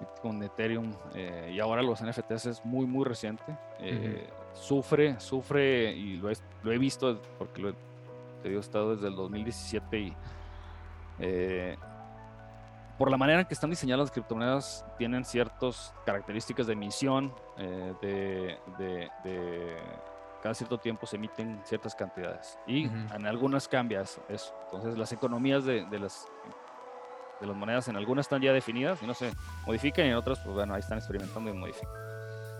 [0.00, 3.56] Bitcoin, Ethereum eh, y ahora los NFTs es muy, muy reciente.
[3.80, 7.74] Eh, sufre, sufre y lo he, lo he visto porque lo he,
[8.44, 10.16] he estado desde el 2017 y
[11.18, 11.76] eh,
[12.98, 17.94] por la manera en que están diseñadas las criptomonedas, tienen ciertas características de emisión, eh,
[18.00, 19.88] de,
[20.42, 24.52] cada cierto tiempo se emiten ciertas cantidades y en algunas cambias eso.
[24.64, 26.26] Entonces las economías de, las
[27.40, 29.32] de las monedas en algunas están ya definidas y no se
[29.66, 31.90] modifican y en otras pues bueno ahí están experimentando y modifican.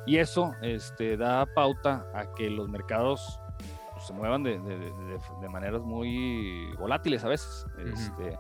[0.06, 3.40] Y eso este, da pauta a que los mercados
[3.92, 4.58] pues, se muevan de,
[5.48, 7.66] maneras muy volátiles a veces.
[7.78, 8.36] Este,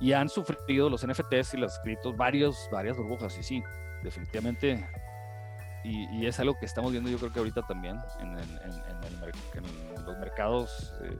[0.00, 3.38] y han sufrido los NFTs y los escritos varios, varias burbujas.
[3.38, 3.62] Y sí,
[4.02, 4.86] definitivamente.
[5.86, 8.36] Y, es algo que estamos viendo yo creo que ahorita también en,
[10.04, 11.16] los mercados eh,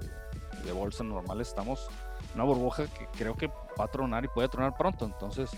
[0.64, 1.88] de bolsa normales estamos
[2.34, 5.04] una burbuja que creo que va a tronar y puede tronar pronto.
[5.06, 5.50] Entonces,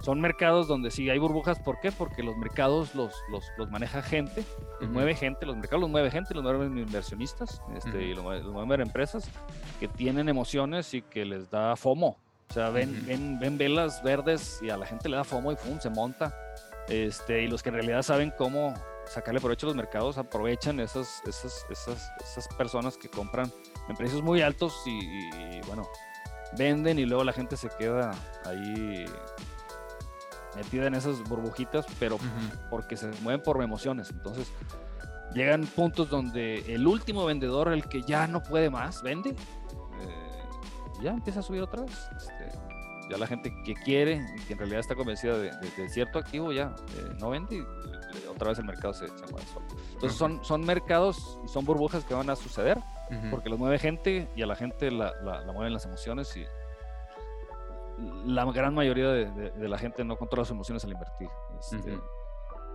[0.00, 1.58] son mercados donde sí hay burbujas.
[1.60, 1.92] ¿Por qué?
[1.92, 4.44] Porque los mercados los, los, los maneja gente,
[4.80, 8.52] los mueve gente, los mercados los mueve gente, los mueven inversionistas este, y los, los
[8.52, 9.30] mueven empresas
[9.78, 12.16] que tienen emociones y que les da FOMO.
[12.48, 15.56] O sea, ven, ven, ven velas verdes y a la gente le da FOMO y
[15.56, 15.78] ¡pum!
[15.78, 16.34] se monta.
[16.88, 18.74] Este, y los que en realidad saben cómo
[19.06, 23.50] sacarle provecho a los mercados aprovechan esas, esas, esas, esas personas que compran
[23.88, 25.88] en precios muy altos y, bueno,
[26.56, 28.12] venden y luego la gente se queda
[28.44, 29.04] ahí
[30.56, 32.18] metida en esas burbujitas, pero
[32.70, 34.10] porque se mueven por emociones.
[34.10, 34.52] Entonces,
[35.34, 39.34] llegan puntos donde el último vendedor, el que ya no puede más, vende
[41.00, 42.08] ya empieza a subir otra vez.
[42.16, 42.52] Este,
[43.10, 46.74] ya la gente que quiere y que en realidad está convencida de, cierto activo ya
[46.96, 47.66] eh, no vende y
[48.28, 49.66] otra vez el mercado se, mueve solo.
[49.94, 52.78] Entonces son, son mercados y son burbujas que van a suceder
[53.30, 56.44] porque los mueve gente y a la gente la, la, mueven las emociones y
[58.24, 61.28] la gran mayoría de, la gente no controla sus emociones al invertir.
[61.58, 61.98] Este,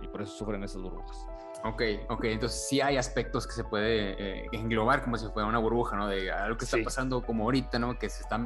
[0.02, 1.26] y por eso sufren esas burbujas.
[1.64, 5.58] Ok, ok, entonces sí hay aspectos que se puede eh, englobar como si fuera una
[5.58, 6.06] burbuja, ¿no?
[6.06, 7.98] De algo que está pasando como ahorita, ¿no?
[7.98, 8.44] Que se están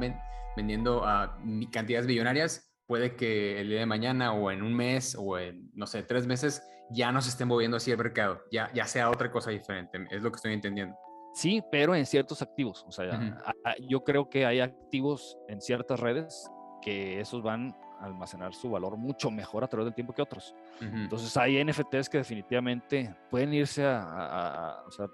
[0.55, 1.37] vendiendo a
[1.71, 5.87] cantidades billonarias, puede que el día de mañana o en un mes o en, no
[5.87, 9.31] sé, tres meses ya no se estén moviendo así el mercado, ya, ya sea otra
[9.31, 10.95] cosa diferente, es lo que estoy entendiendo.
[11.33, 13.33] Sí, pero en ciertos activos, o sea,
[13.87, 16.49] yo creo que hay activos en ciertas redes
[16.81, 20.55] que esos van almacenar su valor mucho mejor a través del tiempo que otros.
[20.81, 25.07] Entonces hay NFTs que definitivamente pueden irse a, o sea,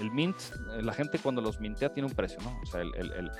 [0.00, 0.36] el mint,
[0.72, 2.58] eh, la gente cuando los mintea tiene un precio, ¿no?
[2.62, 3.30] O sea, el, el,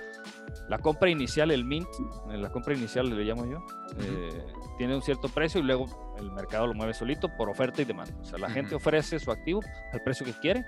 [0.68, 1.88] la compra inicial, el mint,
[2.30, 3.64] eh, la compra inicial le llamo yo,
[3.98, 4.46] eh,
[4.78, 8.14] tiene un cierto precio y luego el mercado lo mueve solito por oferta y demanda.
[8.20, 9.60] O sea, la gente ofrece su activo
[9.92, 10.64] al precio que quiere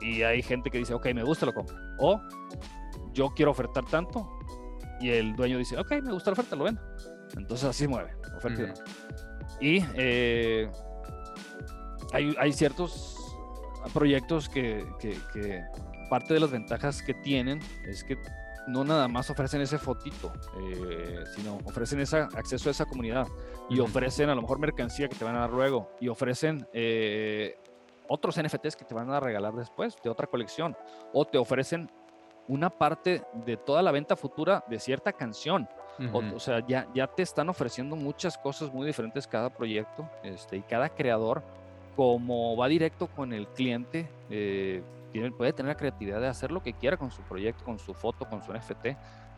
[0.00, 1.76] y hay gente que dice, ok, me gusta, lo compro.
[1.98, 2.20] O
[3.12, 4.38] yo quiero ofertar tanto
[5.00, 6.82] y el dueño dice, ok, me gusta la oferta, lo vendo.
[7.36, 8.74] Entonces así mueve, oferta
[9.60, 10.70] y eh,
[12.12, 13.15] hay, ciertos
[13.92, 14.84] proyectos que,
[16.10, 18.16] parte de las ventajas que tienen es que
[18.66, 23.26] no nada más ofrecen ese fotito, eh, sino ofrecen ese acceso a esa comunidad
[23.70, 27.56] y ofrecen a lo mejor mercancía que te van a dar luego y ofrecen eh,
[28.08, 30.76] otros NFTs que te van a regalar después de otra colección
[31.12, 31.90] o te ofrecen
[32.48, 35.68] una parte de toda la venta futura de cierta canción.
[36.12, 40.62] O, sea, ya, ya te están ofreciendo muchas cosas muy diferentes cada proyecto este, y
[40.62, 41.42] cada creador,
[41.96, 46.62] como va directo con el cliente, eh, tiene, puede tener la creatividad de hacer lo
[46.62, 48.88] que quiera con su proyecto, con su foto, con su NFT.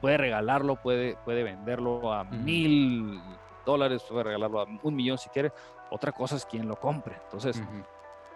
[0.01, 3.21] Puede regalarlo, puede, puede venderlo a mil
[3.65, 5.53] dólares, puede regalarlo a un millón si quiere.
[5.91, 7.17] Otra cosa es quien lo compre.
[7.25, 7.63] Entonces,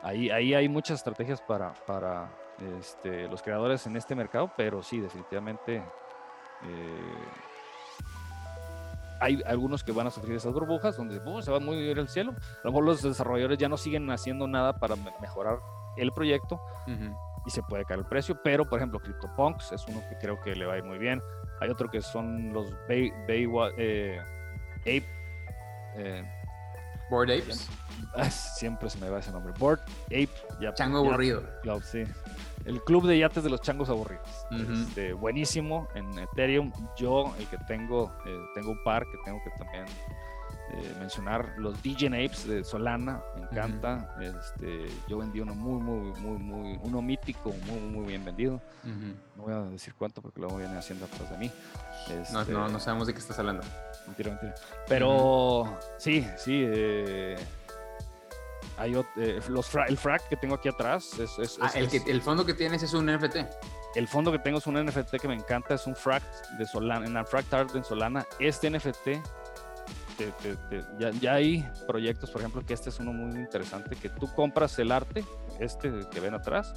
[0.02, 2.30] ahí, ahí hay muchas estrategias para, para
[2.78, 5.82] este, los creadores en este mercado, pero sí, definitivamente eh,
[9.22, 12.32] hay algunos que van a sufrir esas burbujas donde se va muy bien el cielo.
[12.32, 15.60] A lo mejor los desarrolladores ya no siguen haciendo nada para mejorar
[15.96, 16.60] el proyecto
[17.46, 18.40] y se puede caer el precio.
[18.42, 21.22] Pero, por ejemplo, CryptoPunks es uno que creo que le va a ir muy bien.
[21.60, 23.46] Hay otro que son los Bay, Bay
[23.78, 24.20] eh,
[24.80, 25.06] Ape.
[25.94, 26.24] Eh,
[27.08, 27.68] Board Apes.
[28.30, 29.52] siempre se me va ese nombre.
[29.56, 30.30] Board Ape.
[30.74, 31.44] Chango aburrido.
[31.62, 32.04] Club, sí.
[32.64, 34.28] El club de yates de los changos aburridos.
[34.50, 36.72] Este, buenísimo en Ethereum.
[36.96, 39.84] Yo, el que tengo, eh, tengo un par que tengo que también
[40.74, 44.16] eh, mencionar los DJ Apes de Solana, me encanta.
[44.20, 48.58] este, yo vendí uno muy, muy, muy, muy, uno mítico, muy, muy bien vendido.
[49.36, 51.50] No voy a decir cuánto porque luego viene haciendo atrás de mí.
[52.08, 53.62] Este, no, no, sabemos de qué estás hablando.
[54.06, 54.54] Mentira, mentira.
[54.88, 56.62] Pero sí, sí.
[56.64, 57.36] Eh,
[58.76, 62.44] hay eh, los el frac que tengo aquí atrás es, ah, el, que, el fondo
[62.44, 63.36] que tienes es un NFT.
[63.94, 66.22] El fondo que tengo es un NFT que me encanta, es un frac
[66.58, 68.26] de Solana, en frac art en Solana.
[68.38, 69.08] Este NFT
[71.20, 74.92] ya, hay proyectos, por ejemplo, que este es uno muy interesante, que tú compras el
[74.92, 75.24] arte,
[75.60, 76.74] este que ven atrás,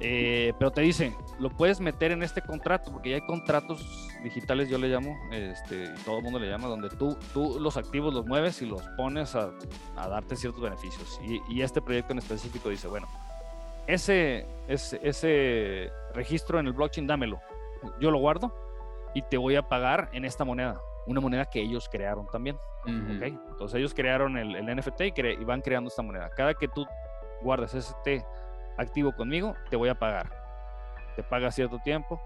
[0.00, 4.68] eh, pero te dice, lo puedes meter en este contrato, porque ya hay contratos digitales,
[4.68, 8.12] yo le llamo, este, y todo el mundo le llama, donde tú, tú los activos
[8.12, 9.50] los mueves y los pones a,
[9.96, 11.20] darte ciertos beneficios.
[11.22, 13.08] Y, este proyecto en específico dice, bueno,
[13.86, 17.40] ese, ese, ese registro en el blockchain, dámelo,
[18.00, 18.54] yo lo guardo
[19.14, 22.58] y te voy a pagar en esta moneda una moneda que ellos crearon también.
[22.84, 26.30] Entonces ellos crearon el, NFT y, van creando esta moneda.
[26.30, 26.86] Cada que tú
[27.42, 28.24] guardas este
[28.76, 30.30] activo conmigo, te voy a pagar.
[31.16, 32.20] Te paga cierto tiempo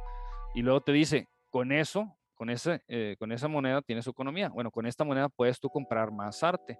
[0.54, 4.48] y luego te dice, con eso, con, ese, eh, con esa moneda tienes economía.
[4.48, 6.78] Bueno, con esta moneda puedes tú comprar más arte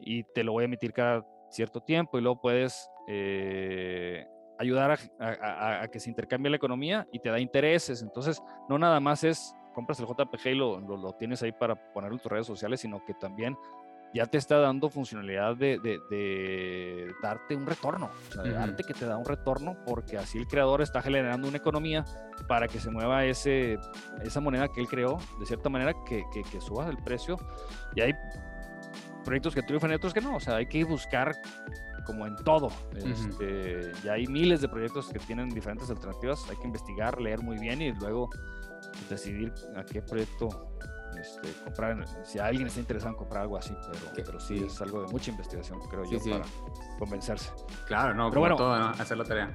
[0.00, 4.26] y te lo voy a emitir cada cierto tiempo y luego puedes eh,
[4.58, 8.02] ayudar a, a, que se intercambie la economía y te da intereses.
[8.02, 12.16] Entonces, no nada más es compras el JPG y lo, lo, tienes ahí para ponerlo
[12.16, 13.58] en tus redes sociales, sino que también
[14.14, 18.94] ya te está dando funcionalidad de, de, darte un retorno, o sea, de darte que
[18.94, 22.04] te da un retorno, porque así el creador está generando una economía
[22.48, 23.78] para que se mueva ese,
[24.22, 27.36] esa moneda que él creó, de cierta manera que, que, que suba el precio.
[27.94, 28.14] Y hay
[29.24, 31.34] proyectos que triunfan y otros que no, o sea, hay que buscar
[32.06, 32.68] como en todo.
[32.94, 37.58] Este, ya hay miles de proyectos que tienen diferentes alternativas, hay que investigar, leer muy
[37.58, 38.30] bien y luego
[39.10, 40.78] decidir a qué proyecto
[41.18, 45.02] este, comprar, si alguien está interesado en comprar algo así, pero, pero sí, es algo
[45.02, 46.44] de mucha investigación, creo yo, para
[46.98, 47.50] convencerse.
[47.86, 49.54] Claro, no, pero bueno, todo, hacer la tarea.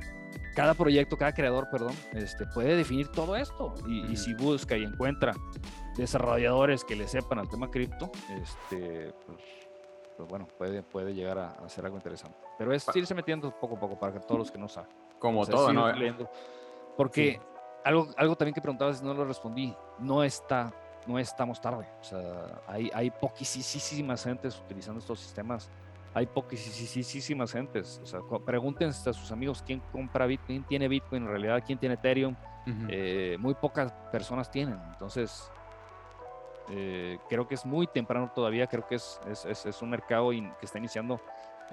[0.56, 5.34] Cada proyecto, cada creador, perdón, este, puede definir todo esto y, si busca y encuentra
[5.96, 9.40] desarrolladores que le sepan al tema cripto, este, pues,
[10.18, 12.38] pues, bueno, puede, puede llegar a, hacer algo interesante.
[12.58, 14.90] Pero es irse metiendo poco a poco para que todos los que no saben.
[15.20, 15.86] Como todo, ¿no?
[16.98, 17.40] porque
[17.84, 20.72] algo, algo también que preguntabas, no lo respondí, no está,
[21.08, 21.88] no estamos tarde.
[22.00, 25.70] O sea, hay, hay poquísimas gentes utilizando estos sistemas.
[26.14, 28.02] Hay poquísimas gentes.
[28.04, 31.80] O sea, pregúntense a sus amigos quién compra Bitcoin, quién tiene Bitcoin en realidad, quién
[31.80, 32.36] tiene Ethereum.
[32.90, 34.80] Eh, muy pocas personas tienen.
[34.92, 35.50] Entonces,
[36.70, 38.68] eh, creo que es muy temprano todavía.
[38.68, 41.20] Creo que es, es, es un mercado que está iniciando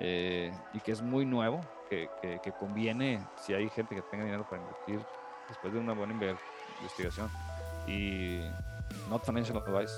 [0.01, 1.61] eh, y que es muy nuevo,
[1.91, 5.01] que, que, que, conviene, si hay gente que tenga dinero para invertir,
[5.49, 6.15] después de una buena
[6.81, 7.29] investigación.
[7.89, 8.41] Y
[9.09, 9.93] Not Financial Advice,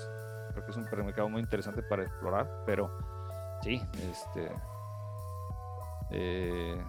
[0.51, 2.91] creo que es un mercado muy interesante para explorar, pero
[3.61, 4.51] sí, este,
[6.11, 6.83] eh,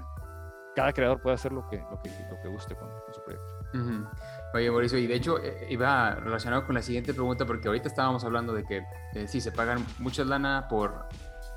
[0.74, 4.10] cada creador puede hacer lo que, lo que, lo que guste con, su proyecto.
[4.54, 8.24] Oye, Mauricio, y de hecho eh, iba relacionado con la siguiente pregunta, porque ahorita estábamos
[8.24, 8.82] hablando de que
[9.14, 11.06] eh, sí, se pagan mucha lana por,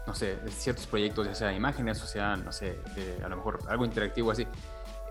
[0.06, 2.80] no sé, ciertos proyectos, ya sea imágenes, o sea, no sé,
[3.24, 4.48] a lo mejor algo interactivo así.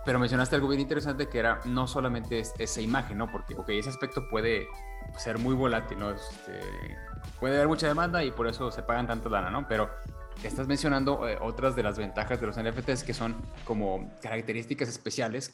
[0.04, 3.30] Pero mencionaste algo bien interesante que era no solamente esa imagen, ¿no?
[3.30, 4.66] Porque, ok, ese aspecto puede
[5.16, 6.10] ser muy volátil, ¿no?
[6.10, 6.60] Este,
[7.40, 9.66] puede haber mucha demanda y por eso se pagan tanto lana, ¿no?
[9.68, 9.90] Pero
[10.42, 15.52] estás mencionando eh, otras de las ventajas de los NFTs que son como características especiales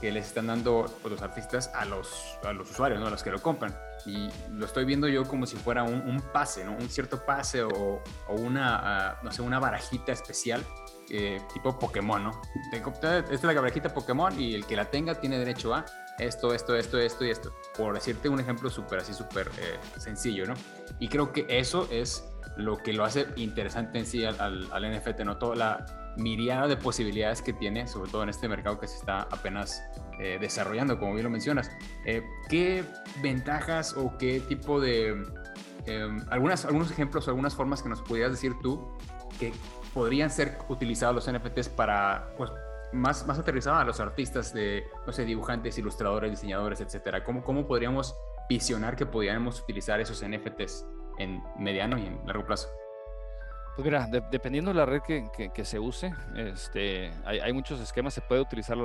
[0.00, 3.08] que, les están dando pues, los artistas a los, a los usuarios, ¿no?
[3.08, 3.74] A los que lo compran.
[4.06, 6.72] Y lo estoy viendo yo como si fuera un, pase, ¿no?
[6.72, 8.78] Un cierto pase o, o una,
[9.10, 10.64] ah, no sé, una barajita especial
[11.10, 12.40] eh, tipo Pokémon, ¿no?
[12.72, 15.86] Esta es la cabrejita Pokémon y el que la tenga tiene derecho a
[16.18, 17.52] esto, esto, esto, esto y esto.
[17.76, 20.54] Por decirte un ejemplo súper así, súper eh, sencillo, ¿no?
[20.98, 25.38] Y creo que eso es lo que lo hace interesante en sí al, NFT, ¿no?
[25.38, 29.22] Toda la miriada de posibilidades que tiene, sobre todo en este mercado que se está
[29.30, 29.82] apenas
[30.18, 31.70] eh, desarrollando, como bien lo mencionas.
[32.48, 32.84] ¿Qué
[33.22, 35.24] ventajas o qué tipo de...
[36.30, 38.96] algunas, algunos ejemplos o algunas formas que nos pudieras decir tú
[39.38, 39.52] que
[39.94, 42.50] podrían ser utilizados los NFTs para, pues,
[42.92, 47.24] más, más aterrizados a los artistas de, no sé, dibujantes, ilustradores, diseñadores, etcétera?
[47.24, 48.14] ¿Cómo, ¿Cómo podríamos
[48.48, 50.86] visionar que podríamos utilizar esos NFTs
[51.18, 52.68] en mediano y en largo plazo?
[53.78, 58.12] Pues mira, dependiendo de la red que, que, se use, este, hay, hay, muchos esquemas.
[58.12, 58.76] Se puede utilizar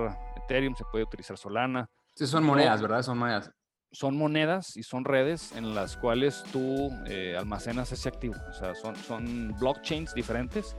[0.43, 1.89] Ethereum, se puede utilizar Solana.
[2.15, 3.01] Sí, son monedas, ¿verdad?
[3.01, 3.51] Son monedas.
[3.91, 8.35] son monedas y son redes en las cuales tú eh, almacenas ese activo.
[8.51, 10.75] O sea, son, son blockchains diferentes.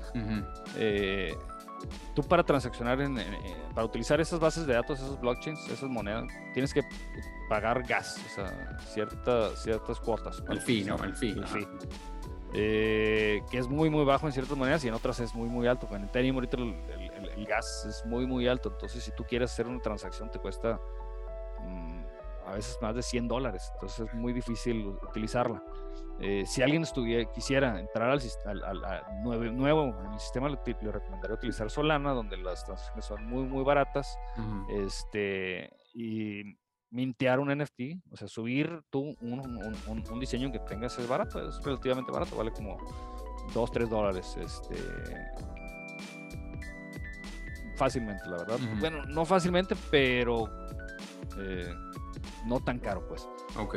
[0.77, 1.35] Eh,
[2.15, 3.17] tú para transaccionar, en,
[3.75, 6.83] para utilizar esas bases de datos, esos blockchains, esas monedas, tienes que
[7.49, 10.43] pagar gas, o sea, cierta, ciertas cuotas.
[10.49, 10.97] El fee, ¿no?
[11.03, 11.35] El fee.
[12.57, 15.67] Eh, que es muy, muy bajo en ciertas monedas y en otras es muy, muy
[15.67, 15.89] alto.
[15.91, 16.75] En Ethereum ahorita el,
[17.37, 18.71] el, gas es muy, muy alto.
[18.71, 20.79] Entonces, si tú quieres hacer una transacción, te cuesta
[22.47, 25.63] a veces más de 100 dólares, entonces es muy difícil utilizarla.
[26.21, 28.21] Eh, si alguien estuviera, quisiera entrar al,
[29.23, 34.17] nuevo, en el sistema, le, recomendaría utilizar Solana, donde las transacciones son muy, muy baratas,
[34.69, 36.57] este, y
[36.91, 42.13] mintear un NFT, o sea, subir tú un, diseño que tengas es barato, es relativamente
[42.13, 42.77] barato, vale como
[43.53, 44.77] 2, 3 dólares, este,
[47.77, 48.59] fácilmente, la verdad.
[48.79, 50.49] Bueno, no fácilmente, pero...
[51.39, 51.75] Eh,
[52.47, 53.29] no tan caro, pues.
[53.57, 53.77] Ok.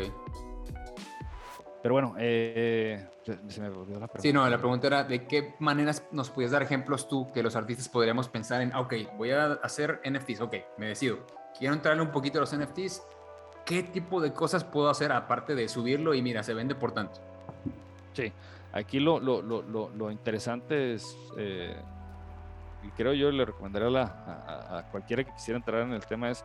[1.81, 4.21] Pero bueno, eh, se me olvidó la pregunta.
[4.21, 7.55] Sí, no, la pregunta era, ¿de qué maneras nos puedes dar ejemplos tú que los
[7.55, 11.19] artistas podríamos pensar en, ok, voy a hacer NFTs, ok, me decido,
[11.57, 13.03] quiero entrarle un poquito a los NFTs,
[13.65, 17.19] ¿qué tipo de cosas puedo hacer aparte de subirlo y mira, se vende por tanto?
[18.13, 18.31] Sí,
[18.73, 21.75] aquí lo, lo, lo, lo interesante es, eh,
[22.83, 26.43] y creo yo le recomendaría a, a, cualquiera que quisiera entrar en el tema es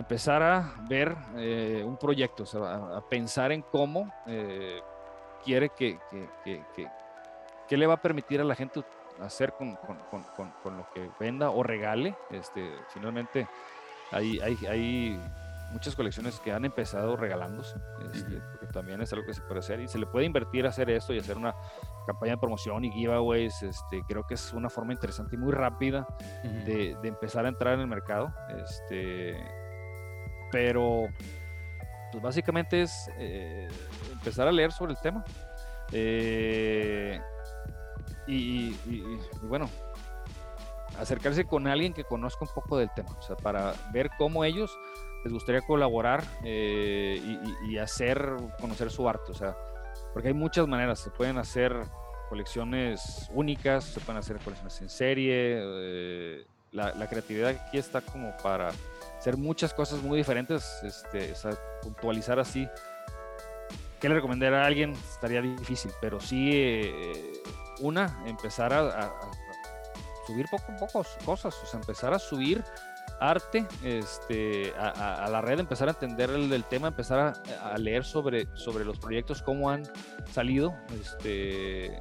[0.00, 4.80] empezar a ver eh, un proyecto, o sea, a, pensar en cómo eh,
[5.44, 5.98] quiere que,
[6.44, 6.64] que,
[7.68, 8.82] que, le va a permitir a la gente
[9.20, 12.16] hacer con, con, con, con, lo que venda o regale.
[12.30, 13.46] Este, finalmente,
[14.10, 15.20] hay, hay, hay
[15.70, 17.76] muchas colecciones que han empezado regalándose,
[18.12, 20.70] este, porque también es algo que se puede hacer y se le puede invertir a
[20.70, 21.54] hacer esto y hacer una
[22.06, 23.62] campaña de promoción y giveaways.
[23.62, 26.06] Este, creo que es una forma interesante y muy rápida
[26.42, 28.34] de, de, empezar a entrar en el mercado.
[28.48, 29.59] Este,
[30.50, 31.08] pero,
[32.12, 33.68] pues básicamente es eh,
[34.12, 35.24] empezar a leer sobre el tema.
[35.92, 37.20] Eh,
[38.26, 38.76] y,
[39.42, 39.68] bueno,
[40.98, 44.70] acercarse con alguien que conozca un poco del tema, o sea, para ver cómo ellos
[45.24, 47.20] les gustaría colaborar eh,
[47.66, 49.56] y, hacer conocer su arte, o sea,
[50.12, 51.74] porque hay muchas maneras, se pueden hacer
[52.28, 58.70] colecciones únicas, se pueden hacer colecciones en serie, la, creatividad aquí está como para
[59.18, 61.34] hacer muchas cosas muy diferentes, este,
[61.82, 62.68] puntualizar así.
[64.00, 64.92] ¿Qué le recomendaría a alguien?
[64.92, 67.32] Estaría difícil, pero sí, eh,
[67.80, 69.12] una, empezar a,
[70.26, 72.64] subir poco a poco cosas, o sea, empezar a subir
[73.20, 78.48] arte este, a, la red, empezar a entender el, del tema, empezar a, leer sobre,
[78.54, 79.82] sobre los proyectos, cómo han
[80.32, 82.00] salido este,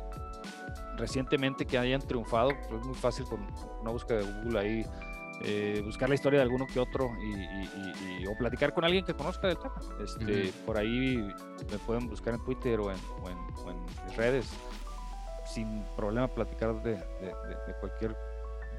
[1.00, 2.52] recientemente que hayan triunfado.
[2.70, 3.48] Pues es muy fácil con
[3.82, 4.86] una búsqueda de Google ahí
[5.42, 9.48] eh, buscar la historia de alguno que otro y, o platicar con alguien que conozca
[9.48, 9.76] del tema.
[10.04, 11.18] Este, Por ahí
[11.72, 12.98] me pueden buscar en Twitter o en,
[14.18, 14.50] redes
[15.46, 17.02] sin problema platicar de,
[17.80, 18.18] cualquier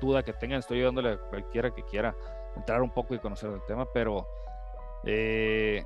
[0.00, 0.58] duda que tengan.
[0.58, 2.14] Estoy ayudándole a cualquiera que quiera
[2.54, 4.26] entrar un poco y conocer el tema, pero
[5.04, 5.82] eh,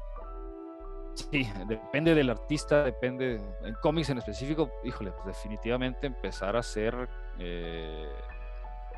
[1.14, 4.70] sí, depende del artista, depende en cómics en específico.
[4.84, 7.08] Híjole, pues definitivamente empezar a hacer.
[7.38, 8.08] Eh,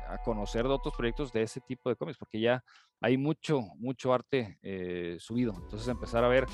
[0.09, 2.63] a conocer de otros proyectos de ese tipo de cómics, porque ya
[3.01, 5.53] hay mucho, mucho arte eh, subido.
[5.53, 6.45] Entonces empezar a ver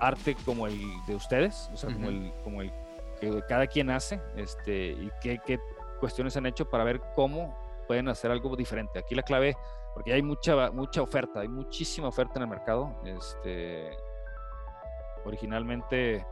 [0.00, 2.72] arte como el de ustedes, o sea, como, el, como el
[3.20, 5.58] que cada quien hace, este, y qué, qué
[6.00, 7.54] cuestiones han hecho para ver cómo
[7.86, 8.98] pueden hacer algo diferente.
[8.98, 9.56] Aquí la clave,
[9.94, 13.00] porque hay mucha, mucha oferta, hay muchísima oferta en el mercado.
[13.04, 13.90] Este,
[15.24, 16.24] originalmente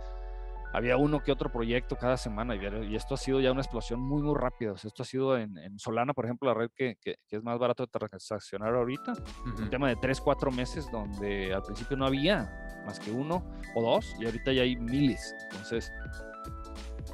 [0.72, 4.22] había uno que otro proyecto cada semana y, esto ha sido ya una explosión muy,
[4.22, 4.74] muy rápida.
[4.74, 7.88] esto ha sido en, Solana, por ejemplo, la red que, que, es más barato de
[7.88, 9.14] transaccionar ahorita,
[9.58, 12.50] un tema de 3, 4 meses donde al principio no había
[12.84, 15.34] más que uno o dos y ahorita ya hay miles.
[15.50, 15.92] Entonces,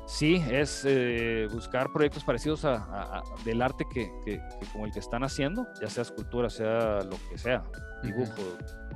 [0.06, 4.10] sí, es eh, buscar proyectos parecidos a, del arte que,
[4.72, 7.64] como el que están haciendo, ya sea escultura, sea lo que sea,
[8.02, 8.42] dibujo,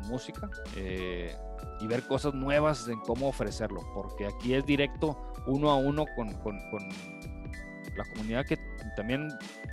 [0.08, 0.48] música.
[0.76, 1.36] Eh,
[1.80, 6.32] y ver cosas nuevas en cómo ofrecerlo, porque aquí es directo uno a uno con,
[6.34, 6.88] con, con
[7.96, 8.58] la comunidad que
[8.96, 9.28] también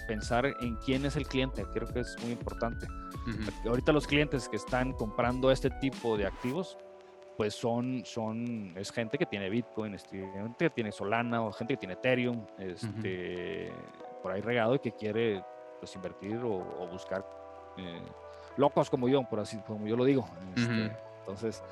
[0.08, 2.88] pensar en quién es el cliente, creo que es muy importante.
[3.66, 6.78] Ahorita los clientes que están comprando este tipo de activos,
[7.38, 11.78] pues son, son, es gente que tiene Bitcoin, gente que tiene Solana o gente que
[11.78, 13.72] tiene Ethereum, este,
[14.22, 15.44] por ahí regado y que quiere
[15.80, 17.26] pues invertir o, buscar
[17.78, 18.02] eh,
[18.58, 20.28] locos como yo, por así como yo lo digo.
[20.56, 20.96] Este,
[21.26, 21.64] entonces,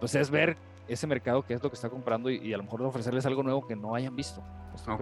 [0.00, 0.56] pues es ver
[0.88, 3.66] ese mercado, qué es lo que está comprando y, a lo mejor ofrecerles algo nuevo
[3.66, 4.42] que no hayan visto.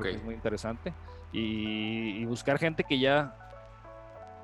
[0.05, 0.93] es muy interesante.
[1.32, 3.37] Y, buscar gente que ya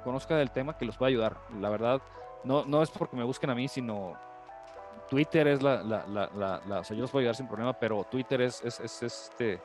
[0.04, 1.36] conozca del tema, que los pueda ayudar.
[1.60, 2.00] La verdad,
[2.44, 4.14] no, no es porque me busquen a mí, sino
[5.10, 8.40] Twitter es la, la, la, o sea, yo los puedo ayudar sin problema, pero Twitter
[8.42, 9.60] es, es, es, este,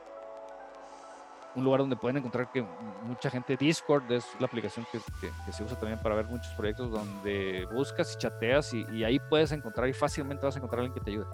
[1.58, 2.64] un lugar donde pueden encontrar que
[3.02, 5.00] mucha gente, Discord es la aplicación que,
[5.52, 9.88] se usa también para ver muchos proyectos donde buscas y chateas y, ahí puedes encontrar
[9.88, 11.26] y fácilmente vas a encontrar alguien que te ayude.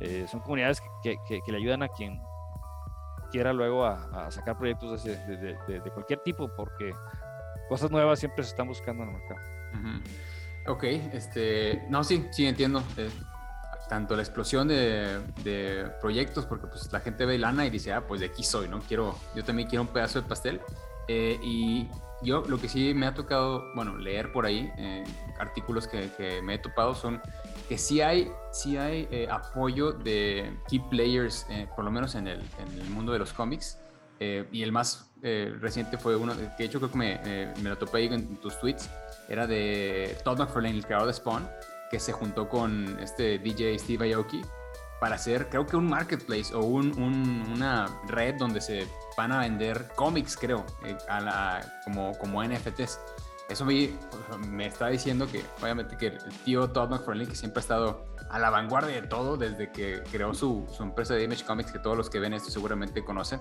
[0.00, 2.20] Eh, son comunidades que, que, le ayudan a quien
[3.30, 6.92] quiera luego a, sacar proyectos de, de, de, cualquier tipo porque
[7.68, 9.40] cosas nuevas siempre se están buscando en el mercado.
[10.66, 12.82] Ok, este, no, sí, sí entiendo.
[12.96, 13.10] Eh,
[13.88, 18.06] tanto la explosión de, de, proyectos, porque pues la gente ve lana y dice, ah,
[18.06, 18.80] pues de aquí soy, ¿no?
[18.80, 20.60] Quiero, yo también quiero un pedazo de pastel.
[21.08, 21.88] Eh, y
[22.22, 25.04] yo lo que sí me ha tocado, bueno, leer por ahí, eh,
[25.38, 27.20] artículos que, que, me he topado son
[27.68, 32.80] que sí hay, sí hay apoyo de key players, por lo menos en el, en
[32.80, 33.78] el, mundo de los cómics.
[34.18, 37.98] y el más reciente fue uno, que de hecho creo que me, me lo topé
[37.98, 38.88] ahí en tus tweets,
[39.28, 41.46] era de Todd McFarlane, el creador de Spawn,
[41.90, 44.42] que se juntó con este DJ Steve Aoki
[45.00, 46.92] para hacer, creo que un marketplace o un,
[47.52, 52.98] una red donde se van a vender cómics, creo, eh, a la, como, como NFTs.
[53.48, 53.90] Eso me,
[54.46, 58.38] me está diciendo que, obviamente, que el tío Todd McFarlane, que siempre ha estado a
[58.38, 62.10] la vanguardia de todo desde que creó su, empresa de Image Comics, que todos los
[62.10, 63.40] que ven esto seguramente conocen,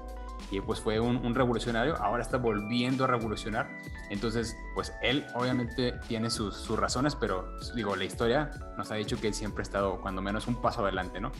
[0.49, 3.67] y pues fue un, revolucionario, ahora está volviendo a revolucionar.
[4.09, 8.95] Entonces, pues él obviamente tiene sus, sus, razones, pero pues, digo, la historia nos ha
[8.95, 11.33] dicho que él siempre ha estado cuando menos un paso adelante, ¿no?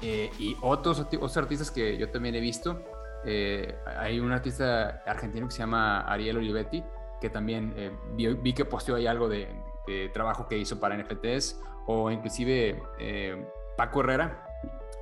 [0.00, 2.84] Eh, y otros, otros artistas que yo también he visto,
[3.24, 6.84] eh, hay un artista argentino que se llama Ariel Olivetti,
[7.22, 9.48] que también eh, vi, que posteó ahí algo de,
[9.86, 13.46] de trabajo que hizo para NFTs o inclusive eh,
[13.76, 14.44] Paco Herrera,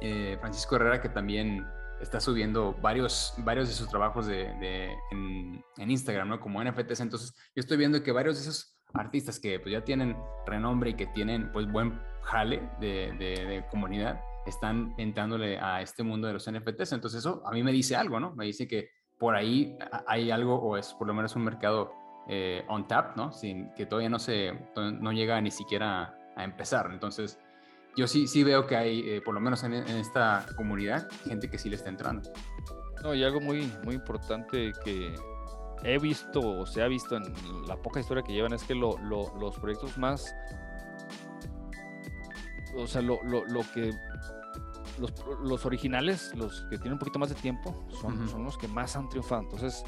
[0.02, 1.66] eh, Francisco Herrera, que también
[1.98, 4.44] está subiendo varios, varios de sus trabajos de,
[5.10, 6.40] en, Instagram, ¿no?
[6.40, 7.00] Como NFTs.
[7.00, 10.14] Entonces, yo estoy viendo que varios de esos artistas que pues, ya tienen
[10.46, 16.26] renombre y que tienen pues buen jale de, de, comunidad, están entrándole a este mundo
[16.26, 16.92] de los NFTs.
[16.92, 18.34] Entonces, eso a mí me dice algo, ¿no?
[18.34, 21.92] Me dice que por ahí hay algo o es por lo menos un mercado
[22.32, 23.32] eh, on tap, ¿no?
[23.32, 26.88] Sin, que todavía no se, no llega ni siquiera a empezar.
[26.92, 27.40] Entonces,
[27.96, 31.58] yo sí, sí veo que hay, eh, por lo menos en, esta comunidad, gente que
[31.58, 32.30] sí le está entrando.
[33.02, 35.12] No, y algo muy, muy importante que
[35.82, 37.24] he visto o se ha visto en
[37.66, 40.32] la poca historia que llevan es que lo, los proyectos más,
[42.76, 43.92] o sea, lo, lo que
[45.00, 45.12] los,
[45.42, 48.94] los, originales, los que tienen un poquito más de tiempo, son, son los que más
[48.94, 49.42] han triunfado.
[49.42, 49.82] Entonces,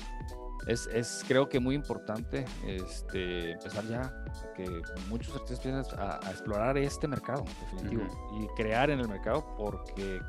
[0.66, 6.78] es, es, creo que muy importante este, empezar ya que muchos artistas empiecen a, explorar
[6.78, 8.04] este mercado definitivo
[8.40, 10.20] y crear en el mercado porque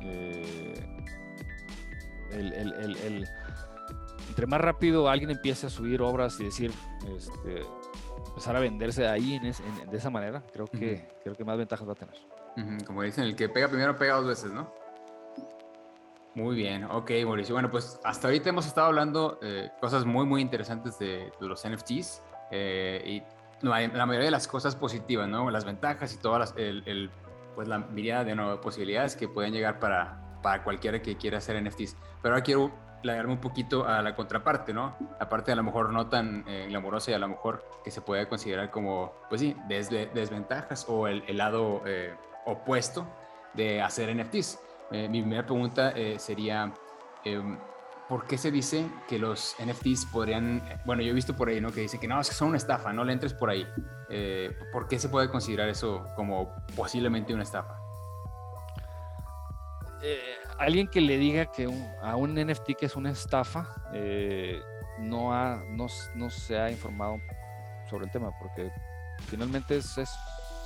[0.00, 1.04] eh,
[2.32, 3.28] el, el, el,
[4.28, 6.72] entre más rápido alguien empiece a subir obras y decir
[7.16, 7.66] este,
[8.28, 11.92] empezar a venderse ahí en de esa manera creo que creo que más ventajas va
[11.92, 12.16] a tener.
[12.86, 14.83] Como dicen el que pega primero pega dos veces no
[16.34, 17.54] muy bien, ok, Mauricio.
[17.54, 22.22] Bueno, pues hasta ahorita hemos estado hablando eh, cosas muy, muy interesantes de, los NFTs
[22.50, 25.50] eh, y la, mayoría de las cosas positivas, ¿no?
[25.50, 27.10] Las ventajas y todas las, el,
[27.54, 31.62] pues la mirada de nuevas posibilidades que pueden llegar para, para cualquiera que quiera hacer
[31.62, 31.96] NFTs.
[32.20, 32.72] Pero ahora quiero
[33.04, 34.96] lagarme un poquito a la contraparte, ¿no?
[35.20, 38.00] La parte a lo mejor no tan eh, glamorosa y a lo mejor que se
[38.00, 42.14] puede considerar como, pues sí, desventajas o el, el lado eh,
[42.46, 43.06] opuesto
[43.52, 44.58] de hacer NFTs.
[44.94, 46.72] Eh, mi primera pregunta eh, sería,
[47.24, 47.58] em,
[48.08, 51.72] ¿por qué se dice que los NFTs podrían, bueno, yo he visto por ahí, ¿no?
[51.72, 53.66] Que dice que no, es que son una estafa, no le entres por ahí.
[54.08, 57.80] Eh, ¿Por qué se puede considerar eso como posiblemente una estafa?
[60.58, 61.66] alguien que le diga que
[62.02, 63.66] a un NFT que es una estafa,
[64.98, 67.16] no, ha, no, no, se ha informado
[67.88, 68.70] sobre el tema, porque
[69.26, 69.96] finalmente es,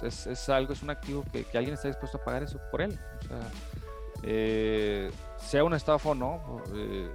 [0.02, 2.82] es, es, algo, es un activo que, que, alguien está dispuesto a pagar eso por
[2.82, 2.98] él.
[3.20, 3.38] O sea,
[4.22, 7.10] eh, sea una estafa o no, eh,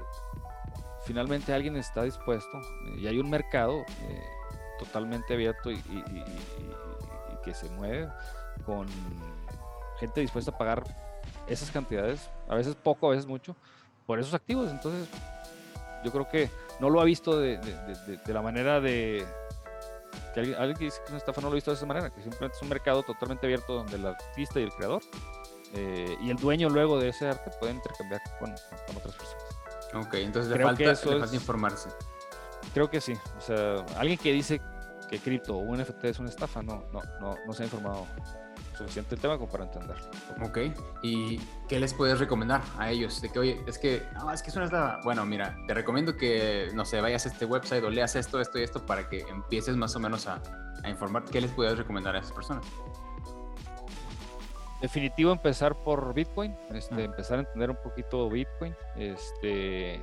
[1.06, 3.84] finalmente alguien está dispuesto eh, y hay un mercado
[4.80, 5.82] totalmente abierto y,
[7.44, 8.08] que se mueve
[8.66, 8.88] con
[10.00, 10.84] gente dispuesta a pagar
[11.46, 13.54] esas cantidades, a veces poco, a veces mucho,
[14.06, 14.72] por esos activos.
[14.72, 15.10] Entonces,
[16.06, 16.50] yo creo que
[16.80, 17.60] no lo ha visto de,
[18.28, 19.26] la manera de,
[20.34, 21.86] que alguien, alguien, que dice que es una estafa no lo ha visto de esa
[21.86, 25.02] manera, que simplemente es un mercado totalmente abierto donde el artista y el creador
[25.74, 29.46] eh, y el dueño luego de ese arte puede intercambiar con, otras personas.
[29.96, 31.90] Ok, entonces le, falta, le falta, informarse.
[32.74, 33.14] Creo que sí.
[33.38, 34.62] O sea, alguien que dice
[35.10, 38.08] que cripto o un NFT es una estafa, no, no, no, no se ha informado
[38.78, 40.06] suficiente el tema como para entenderlo.
[40.42, 40.58] Ok,
[41.04, 43.22] ¿y qué les puedes recomendar a ellos?
[43.22, 45.00] De que, oye, es que, no, es que es una estafa.
[45.04, 48.60] Bueno, mira, te recomiendo que, no sé, vayas a este website o leas esto, esto
[48.60, 50.42] y esto para que empieces más o menos a,
[50.84, 51.24] a informar.
[51.26, 52.66] ¿Qué les puedes recomendar a esas personas?
[54.84, 60.02] Definitivo empezar por Bitcoin, este, empezar a entender un poquito Bitcoin, este,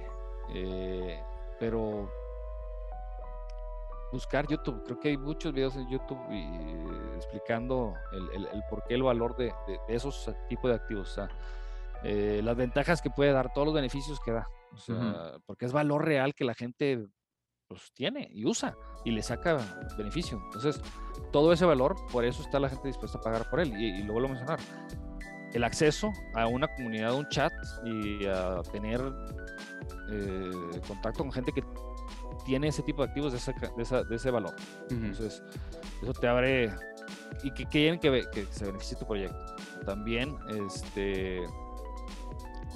[0.54, 1.22] eh,
[1.58, 2.10] pero
[4.10, 6.18] buscar YouTube, creo que hay muchos videos en YouTube
[7.14, 9.52] explicando el, el, por qué el valor de,
[9.86, 11.28] esos tipos de activos, o sea,
[12.02, 15.74] eh, las ventajas que puede dar, todos los beneficios que da, o sea, porque es
[15.74, 17.06] valor real que la gente
[17.68, 18.74] pues, tiene y usa
[19.04, 19.58] y le saca
[19.98, 20.40] beneficio.
[20.46, 20.80] Entonces,
[21.32, 23.72] todo ese valor, por eso está la gente dispuesta a pagar por él.
[23.76, 24.58] Y, luego lo mencionar,
[25.52, 27.52] el acceso a una comunidad, un chat
[27.84, 29.00] y a tener
[30.10, 30.50] eh,
[30.86, 31.64] contacto con gente que
[32.44, 34.54] tiene ese tipo de activos de ese, de ese valor.
[34.90, 35.42] Entonces,
[36.02, 36.70] eso te abre
[37.42, 39.38] y que quieren que, que, se beneficie tu proyecto.
[39.84, 41.42] También, este,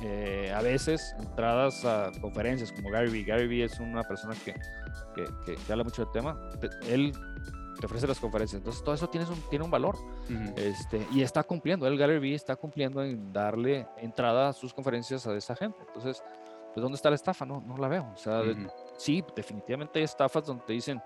[0.03, 3.25] eh, a veces entradas a conferencias como Gary Vee.
[3.25, 4.55] Gary Vee es una persona que
[5.15, 6.39] que, habla mucho del tema,
[6.89, 7.13] él
[7.79, 8.59] te ofrece las conferencias.
[8.59, 9.97] Entonces, todo eso tiene un, tiene un valor.
[10.57, 11.87] este, y está cumpliendo.
[11.87, 15.79] El Gallery está cumpliendo en darle entrada a sus conferencias a esa gente.
[15.87, 16.23] Entonces,
[16.73, 17.45] pues, ¿dónde está la estafa?
[17.45, 18.11] No, no la veo.
[18.15, 18.43] O sea,
[18.97, 21.01] sí, definitivamente hay estafas donde te dicen,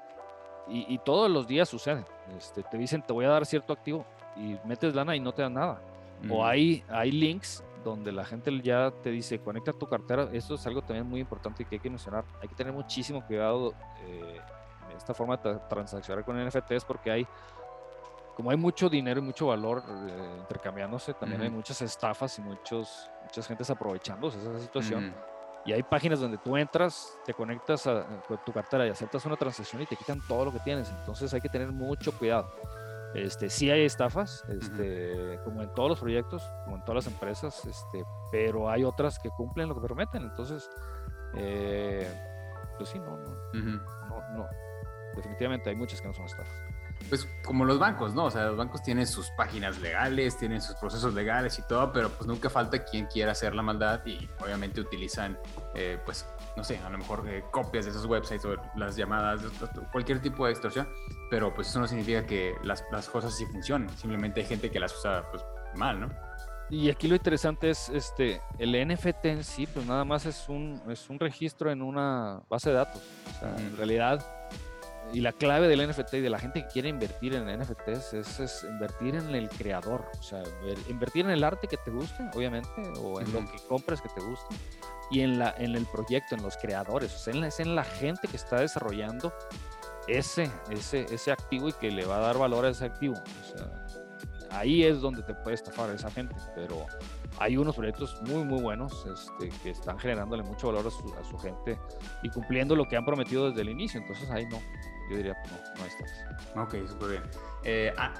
[0.70, 2.04] y, todos los días sucede.
[2.36, 4.04] Este, te dicen, te voy a dar cierto activo
[4.36, 5.80] y metes lana y no te dan nada.
[6.28, 10.28] O hay, hay links donde la gente ya te dice, conecta tu cartera.
[10.32, 12.24] Esto es algo también muy importante que hay que mencionar.
[12.42, 13.72] Hay que tener muchísimo cuidado
[14.04, 14.40] eh,
[14.98, 17.26] esta forma de transaccionar con NFTs porque hay,
[18.36, 23.10] como hay mucho dinero y mucho valor eh, intercambiándose, también hay muchas estafas y muchos,
[23.24, 25.14] muchas gentes aprovechándose de esa situación.
[25.64, 29.36] Y hay páginas donde tú entras, te conectas a, con tu cartera y aceptas una
[29.36, 30.88] transacción y te quitan todo lo que tienes.
[30.90, 32.50] Entonces hay que tener mucho cuidado.
[33.14, 37.64] Este, sí hay estafas, este, como en todos los proyectos, como en todas las empresas,
[37.64, 40.22] este, pero hay otras que cumplen lo que prometen.
[40.22, 40.70] Entonces,
[41.34, 42.06] eh,
[42.76, 44.46] pues sí, no, no, no,
[45.16, 46.48] definitivamente hay muchas que no son estafas
[47.08, 48.26] pues como los bancos, ¿no?
[48.26, 52.10] O sea, los bancos tienen sus páginas legales, tienen sus procesos legales y todo, pero
[52.10, 55.38] pues nunca falta quien quiera hacer la maldad y obviamente utilizan,
[55.74, 59.40] eh, pues, no sé, a lo mejor eh, copias de esos websites o las llamadas,
[59.90, 60.88] cualquier tipo de extorsión,
[61.30, 64.80] pero pues eso no significa que las, las cosas sí funcionen, simplemente hay gente que
[64.80, 65.42] las usa pues
[65.76, 66.08] mal, ¿no?
[66.70, 70.82] Y aquí lo interesante es este el NFT en sí, pues nada más es un,
[70.90, 73.00] es un registro en una base de datos.
[73.36, 74.22] O sea, en realidad
[75.12, 78.64] y la clave del NFT y de la gente que quiere invertir en NFTs es,
[78.64, 80.42] invertir en el creador, o sea,
[80.88, 84.20] invertir en el arte que te guste, obviamente, o en lo que compres que te
[84.20, 84.54] guste,
[85.10, 88.28] y en, la, en el proyecto, en los creadores, o sea, es en la gente
[88.28, 89.32] que está desarrollando
[90.06, 93.14] ese, ese, ese activo y que le va a dar valor a ese activo.
[93.14, 93.86] O sea,
[94.50, 96.86] ahí es donde te puede estafar esa gente, pero
[97.38, 101.24] hay unos proyectos muy, muy buenos este, que están generándole mucho valor a su, a
[101.24, 101.78] su, gente
[102.22, 104.00] y cumpliendo lo que han prometido desde el inicio.
[104.00, 104.58] Entonces ahí no,
[105.10, 106.10] yo diría, no, no estás.
[106.56, 107.22] Ok, súper bien.
[107.64, 108.14] Eh, ah,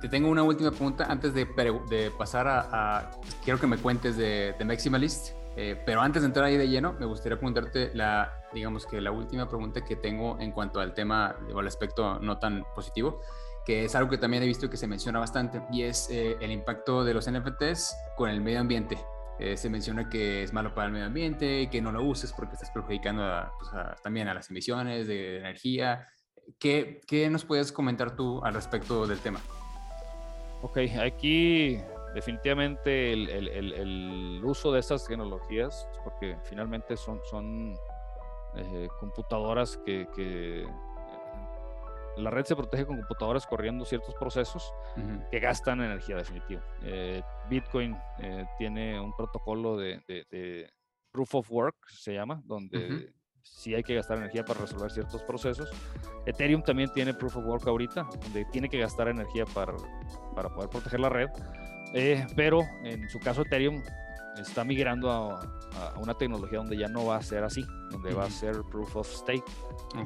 [0.00, 1.46] te tengo una última pregunta antes de,
[1.88, 3.10] de pasar a,
[3.44, 6.94] Quiero que me cuentes de, de Maximalist, eh, pero antes de entrar ahí de lleno,
[6.98, 11.36] me gustaría preguntarte la, digamos que la última pregunta que tengo en cuanto al tema
[11.52, 13.20] o al aspecto no tan positivo,
[13.64, 16.50] que es algo que también he visto que se menciona bastante, y es eh, el
[16.50, 18.98] impacto de los NFTs con el medio ambiente.
[19.56, 22.70] se menciona que es malo para el medio ambiente, que no lo uses porque estás
[22.70, 23.22] perjudicando
[23.58, 23.70] pues,
[24.02, 26.08] también a las emisiones de energía,
[26.58, 29.40] ¿Qué, nos puedes comentar tú al respecto del tema?
[30.62, 31.80] Ok, aquí
[32.14, 37.74] definitivamente el, uso de estas tecnologías, porque finalmente son, son
[38.56, 40.66] eh, computadoras que,
[42.16, 44.74] la red se protege con computadoras corriendo ciertos procesos
[45.30, 46.60] que gastan energía definitiva.
[46.82, 50.68] Eh, Bitcoin eh, tiene un protocolo de,
[51.12, 55.70] proof of work, se llama, donde si hay que gastar energía para resolver ciertos procesos.
[56.26, 59.74] Ethereum también tiene Proof of Work ahorita, donde tiene que gastar energía para,
[60.34, 61.28] para poder proteger la red.
[61.94, 63.82] Eh, pero en su caso Ethereum
[64.38, 65.40] está migrando a,
[66.00, 69.08] una tecnología donde ya no va a ser así, donde va a ser Proof of
[69.08, 69.44] Stake,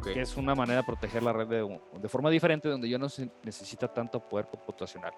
[0.03, 3.09] que es una manera de proteger la red de, de, forma diferente, donde ya no
[3.09, 5.13] se necesita tanto poder computacional.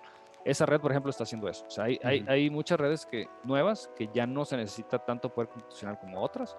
[0.44, 1.64] Esa red, por ejemplo, está haciendo eso.
[1.66, 5.28] O sea, hay, hay, hay muchas redes que, nuevas que ya no se necesita tanto
[5.34, 6.56] poder computacional como otras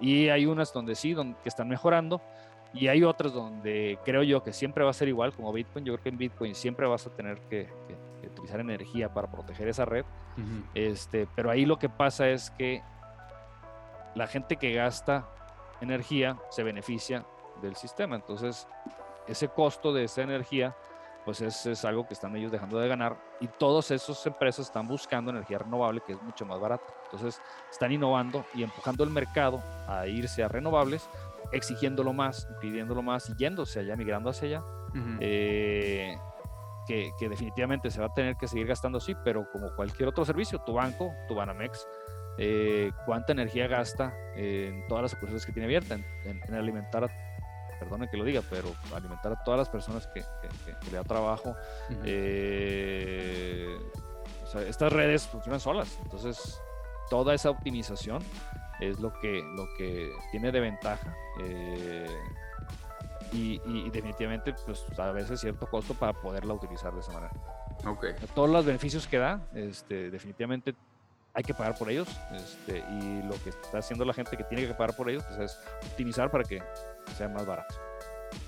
[0.00, 2.20] y hay unas donde sí, donde, que están mejorando.
[2.72, 5.84] Y hay otras donde creo yo que siempre va a ser igual como Bitcoin.
[5.84, 7.68] Yo creo que en Bitcoin siempre vas a tener que,
[8.24, 10.04] utilizar energía para proteger esa red.
[10.74, 12.82] este, pero ahí lo que pasa es que
[14.14, 15.28] la gente que gasta
[15.80, 17.24] energía se beneficia
[17.60, 18.16] del sistema.
[18.16, 18.68] Entonces,
[19.26, 20.76] ese costo de esa energía
[21.24, 25.30] pues es, algo que están ellos dejando de ganar y todas esas empresas están buscando
[25.30, 26.84] energía renovable que es mucho más barata.
[27.04, 27.40] Entonces
[27.70, 31.08] están innovando y empujando el mercado a irse a renovables,
[31.52, 34.62] exigiéndolo más, pidiéndolo más y yéndose allá, migrando hacia allá.
[35.20, 36.16] Eh,
[36.86, 40.58] que, definitivamente se va a tener que seguir gastando así, pero como cualquier otro servicio,
[40.60, 41.86] tu banco, tu Banamex,
[42.38, 47.29] eh, cuánta energía gasta en todas las sucursales que tiene abierta, en, alimentar a
[47.80, 50.22] perdone que lo diga, pero alimentar a todas las personas que,
[50.90, 51.56] le da trabajo.
[52.04, 53.76] Eh,
[54.68, 56.60] estas redes funcionan solas, entonces
[57.08, 58.22] toda esa optimización
[58.80, 61.14] es lo que, lo que tiene de ventaja.
[61.40, 62.06] Eh,
[63.32, 67.32] y, definitivamente, pues a veces cierto costo para poderla utilizar de esa manera.
[67.86, 68.14] Okay.
[68.34, 70.74] Todos los beneficios que da, este, definitivamente
[71.40, 72.08] hay que pagar por ellos.
[72.32, 75.40] Este, y lo que está haciendo la gente que tiene que pagar por ellos pues,
[75.40, 75.58] es
[75.90, 76.62] optimizar para que
[77.16, 77.74] sea más barato.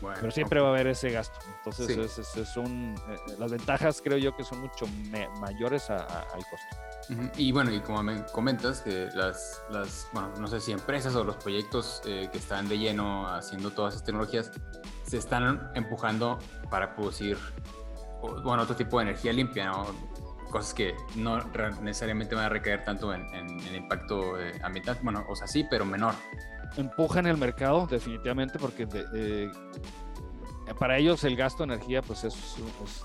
[0.01, 1.39] Pero siempre va a haber ese gasto.
[1.59, 4.87] Entonces, es, un, eh, las ventajas creo yo que son mucho
[5.41, 7.29] mayores al costo.
[7.37, 11.25] Y bueno, y como me comentas, que las, las, bueno, no sé si empresas o
[11.25, 14.53] los proyectos eh, que están de lleno haciendo todas esas tecnologías
[15.05, 16.39] se están empujando
[16.71, 17.37] para producir,
[18.45, 19.87] bueno, otro tipo de energía limpia, ¿no?
[20.53, 21.39] Cosas que no
[21.81, 25.85] necesariamente van a recaer tanto en, el impacto eh, ambiental, bueno, o sea, sí, pero
[25.85, 26.15] menor.
[26.77, 29.51] Empujan el mercado, definitivamente, porque de,
[30.79, 32.57] para ellos el gasto de energía pues es,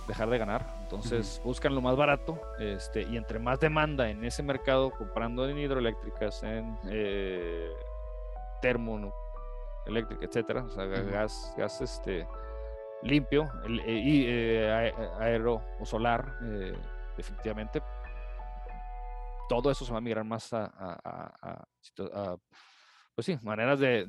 [0.07, 4.43] dejar de ganar, entonces buscan lo más barato este, y entre más demanda en ese
[4.43, 7.71] mercado comprando en hidroeléctricas, en eh,
[8.61, 9.13] termo
[9.85, 12.27] eléctrica, etcétera, o sea, gas, gas este,
[13.03, 13.49] limpio
[13.85, 16.37] eh, y eh, aero o solar,
[17.17, 17.81] definitivamente.
[19.49, 21.65] Todo eso se va a migrar más a,
[23.15, 24.05] pues sí, maneras de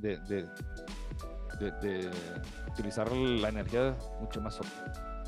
[1.59, 2.11] de,
[2.71, 4.61] utilizar la energía mucho más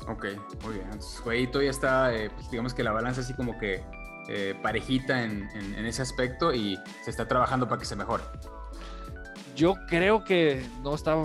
[0.07, 0.25] Ok,
[0.63, 0.85] muy bien.
[0.91, 1.21] Entonces,
[1.51, 3.83] todavía está, eh, pues, digamos que la balanza así como que
[4.29, 8.23] eh, parejita en, en, ese aspecto y se está trabajando para que se mejore.
[9.55, 11.15] Yo creo que no está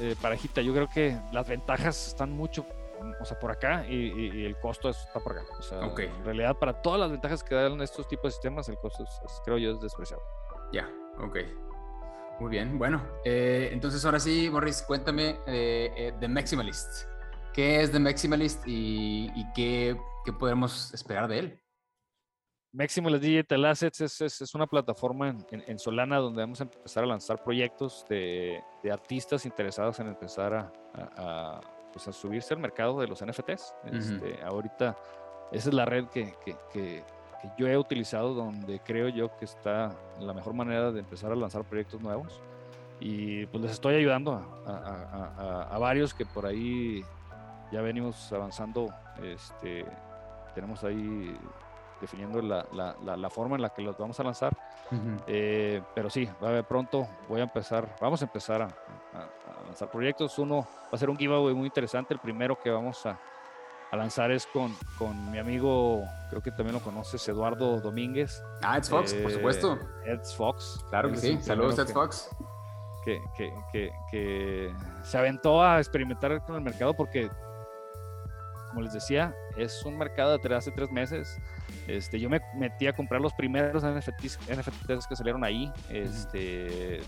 [0.00, 0.62] eh, parejita.
[0.62, 2.64] Yo creo que las ventajas están mucho,
[3.20, 5.44] o sea, por acá y, el costo está por acá.
[5.58, 8.76] O sea, en realidad para todas las ventajas que dan estos tipos de sistemas, el
[8.76, 9.04] costo
[9.44, 10.24] creo yo es despreciable.
[10.72, 10.88] Ya,
[11.18, 11.36] ok.
[12.40, 17.08] Muy bien, bueno, eh, entonces ahora sí, Morris, cuéntame de eh, The Maximalist.
[17.52, 21.60] ¿Qué es The Maximalist y, qué, qué, podemos esperar de él?
[22.72, 27.42] Maximalist Digital Assets es, es, una plataforma en, Solana donde vamos a empezar a lanzar
[27.42, 31.60] proyectos de, de artistas interesados en empezar a, a,
[31.92, 33.74] pues a, subirse al mercado de los NFTs.
[33.92, 34.96] Este, ahorita
[35.52, 37.04] esa es la red que, que
[37.40, 41.36] que yo he utilizado donde creo yo que está la mejor manera de empezar a
[41.36, 42.40] lanzar proyectos nuevos.
[43.00, 44.32] Y pues les estoy ayudando
[44.66, 47.04] a, a, varios que por ahí
[47.70, 48.92] ya venimos avanzando.
[49.22, 49.84] Este,
[50.54, 51.36] tenemos ahí
[52.00, 54.56] definiendo la, la, la, forma en la que los vamos a lanzar.
[55.26, 58.68] Eh, pero sí, va a ver pronto voy a empezar, vamos a empezar a,
[59.66, 60.38] lanzar proyectos.
[60.38, 63.18] Uno va a ser un giveaway muy interesante, el primero que vamos a,
[63.90, 68.42] a lanzar es con, con mi amigo, creo que también lo conoces, Eduardo Domínguez.
[68.62, 69.78] Ah, Ed Fox, por supuesto.
[70.04, 70.84] Eh, Ed Fox.
[70.90, 71.38] Claro que sí.
[71.40, 72.30] Saludos, Ed Fox.
[73.04, 77.30] Que, que, que, que, se aventó a experimentar con el mercado porque,
[78.78, 81.36] como les decía, es un mercado de hace tres meses.
[81.88, 85.68] Este, yo me metí a comprar los primeros NFTs, NFTs que salieron ahí.
[85.90, 87.02] Este, eh,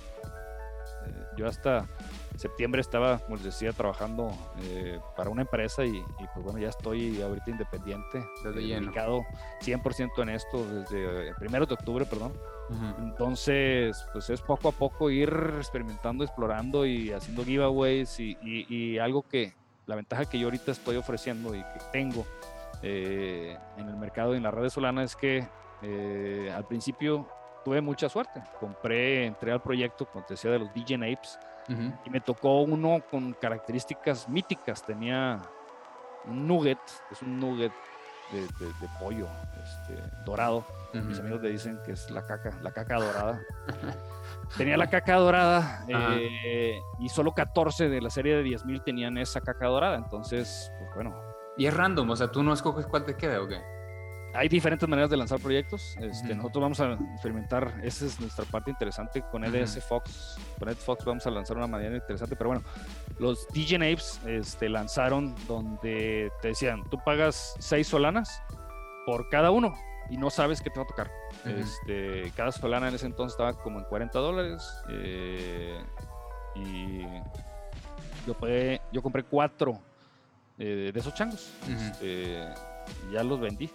[1.36, 1.86] yo hasta
[2.34, 6.02] septiembre estaba, como les decía, trabajando eh, para una empresa y,
[6.34, 9.24] pues bueno, ya estoy ahorita independiente, desde dedicado
[9.60, 12.32] 100% en esto desde el primero de octubre, perdón.
[12.98, 19.52] Entonces, pues es poco a poco ir experimentando, explorando y haciendo giveaways y, algo que,
[19.86, 22.26] la ventaja que yo ahorita estoy ofreciendo y que tengo
[22.82, 25.46] eh, en el mercado y en las redes Solana es que
[25.82, 27.28] eh, al principio
[27.64, 28.42] tuve mucha suerte.
[28.58, 31.38] Compré, entré al proyecto, como te decía, de los DJ Apes
[32.04, 34.82] y me tocó uno con características míticas.
[34.82, 35.40] Tenía
[36.24, 36.80] un nugget,
[37.12, 37.72] es un nugget
[38.32, 39.28] de, de, pollo
[39.62, 40.64] este, dorado.
[40.92, 43.40] Mis amigos le dicen que es la caca, la caca dorada.
[44.56, 49.40] Tenía la caca dorada eh, y solo 14 de la serie de 10.000 tenían esa
[49.40, 49.96] caca dorada.
[49.96, 51.14] Entonces, pues bueno.
[51.56, 53.60] Y es random, o sea, tú no escoges cuál te queda o qué
[54.32, 55.96] hay diferentes maneras de lanzar proyectos.
[56.00, 60.38] Este, Nosotros vamos a experimentar, esa es nuestra parte interesante con EDS Fox.
[60.58, 62.64] Con Ed Fox vamos a lanzar una manera interesante, pero bueno,
[63.18, 68.42] los DJ Apes este, lanzaron donde te decían, tú pagas 6 solanas
[69.06, 69.74] por cada uno
[70.10, 71.10] y no sabes qué te va a tocar.
[71.44, 75.80] este, cada solana en ese entonces estaba como en 40 dólares eh,
[76.56, 77.02] y
[78.26, 78.36] yo,
[78.92, 79.78] yo compré cuatro
[80.58, 81.52] eh, de esos changos.
[81.68, 82.46] Este,
[83.12, 83.70] ya los vendí.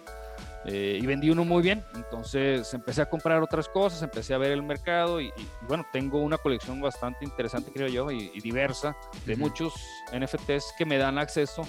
[0.68, 4.50] Eh, y vendí uno muy bien, entonces empecé a comprar otras cosas, empecé a ver
[4.50, 5.32] el mercado y,
[5.68, 9.74] bueno, tengo una colección bastante interesante, creo yo, y, diversa de muchos
[10.12, 11.62] NFTs que me dan acceso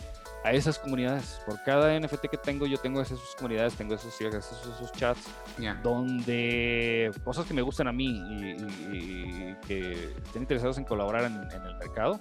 [0.43, 1.41] a esas comunidades.
[1.45, 5.27] Por cada NFT que tengo, yo tengo esas comunidades, tengo esos, esos chats,
[5.83, 11.75] donde cosas que me gustan a mí y, que estén interesados en colaborar en, el
[11.77, 12.19] mercado,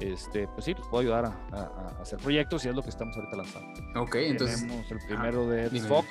[0.00, 4.00] este, pues sí, puedo ayudar a, hacer proyectos y es lo que estamos ahorita lanzando.
[4.00, 4.60] Ok, entonces.
[4.60, 6.06] Tenemos el primero de Fox.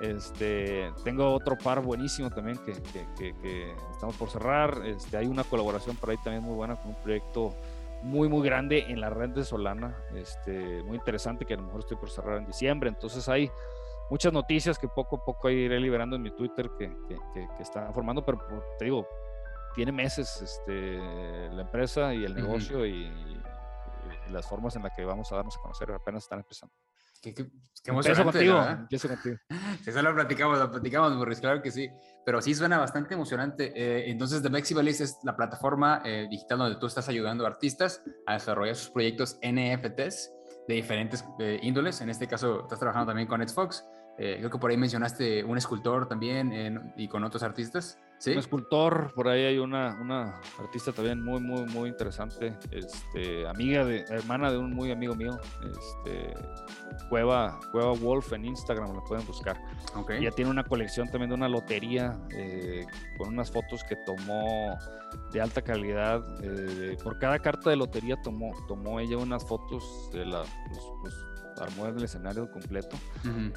[0.00, 2.72] este, tengo otro par buenísimo también que,
[3.16, 4.82] que, que, estamos por cerrar.
[4.84, 7.54] Este, hay una colaboración por ahí también muy buena con un proyecto
[8.02, 11.80] muy, muy grande en la red de Solana, este, muy interesante que a lo mejor
[11.80, 12.88] estoy por cerrar en diciembre.
[12.88, 13.50] Entonces hay
[14.10, 18.24] muchas noticias que poco a poco iré liberando en mi Twitter que, que, están formando,
[18.24, 18.38] pero
[18.78, 19.06] te digo,
[19.74, 20.98] tiene meses este,
[21.50, 23.12] la empresa y el negocio y,
[24.30, 26.74] las formas en las que vamos a darnos a conocer apenas están empezando.
[27.20, 27.46] Qué, qué,
[27.82, 29.36] qué emocionante, contigo, empiezo contigo.
[29.82, 31.88] Si eso lo platicamos, lo platicamos, Boris, claro que sí.
[32.24, 33.72] Pero sí suena bastante emocionante.
[33.74, 38.02] Eh, entonces, The Maximalist es la plataforma eh, digital donde tú estás ayudando a artistas
[38.26, 40.32] a desarrollar sus proyectos NFTs
[40.66, 42.00] de diferentes eh, índoles.
[42.00, 43.84] En este caso, estás trabajando también con Xbox.
[44.18, 47.98] Creo que por ahí mencionaste un escultor también y con otros artistas.
[48.18, 48.32] ¿Sí?
[48.32, 53.84] Un escultor, por ahí hay una, una artista también muy, muy, muy interesante, este, amiga
[53.84, 56.34] de, hermana de un muy amigo mío, este,
[57.08, 59.56] Cueva, Cueva Wolf en Instagram, lo pueden buscar.
[59.94, 60.18] Okay.
[60.18, 62.84] Ella tiene una colección también de una lotería eh,
[63.18, 64.76] con unas fotos que tomó
[65.32, 66.22] de alta calidad.
[66.42, 70.42] Eh, por cada carta de lotería tomó, tomó ella unas fotos de la,
[71.60, 72.96] armó el escenario completo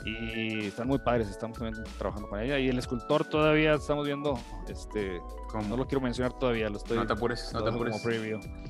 [0.05, 4.39] y están muy padres, estamos también trabajando con ella y el escultor todavía estamos viendo,
[4.67, 5.19] este,
[5.67, 6.97] no lo quiero mencionar todavía, lo estoy...
[6.97, 8.01] No te apures, no te apures.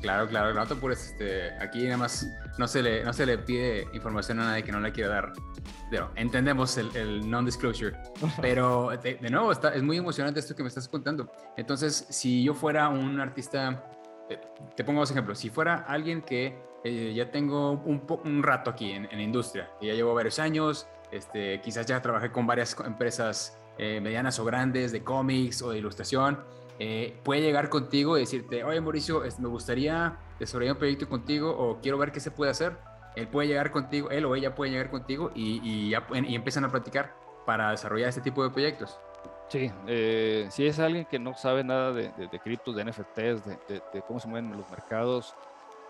[0.02, 2.28] Claro, claro, no te apures, este, aquí nada más
[2.58, 5.34] no se, le, no se le pide información a nadie que no le quiera dar.
[5.90, 7.96] Pero entendemos el, el non-disclosure,
[8.42, 11.32] pero de, nuevo, está, es muy emocionante esto que me estás contando.
[11.58, 13.84] Entonces, si yo fuera un artista,
[14.34, 14.40] eh,
[14.76, 18.92] te pongo dos ejemplos, si fuera alguien que eh, ya tengo un, un rato aquí
[18.92, 24.02] en, la industria, ya llevo varios años, este, quizás ya trabajé con varias empresas eh,
[24.02, 26.40] medianas o grandes de cómics o de ilustración,
[26.80, 31.80] eh, puede llegar contigo y decirte, oye Mauricio, me gustaría desarrollar un proyecto contigo o
[31.80, 32.76] quiero ver qué se puede hacer.
[33.16, 36.66] Él puede llegar contigo, él o ella puede llegar contigo y, y, ya, y empiezan
[36.66, 37.14] a platicar
[37.46, 39.00] para desarrollar este tipo de proyectos.
[39.52, 39.70] Sí,
[40.50, 44.02] si es alguien que no sabe nada de, de, de criptos, de NFTs, de, de,
[44.08, 45.36] cómo se mueven los mercados,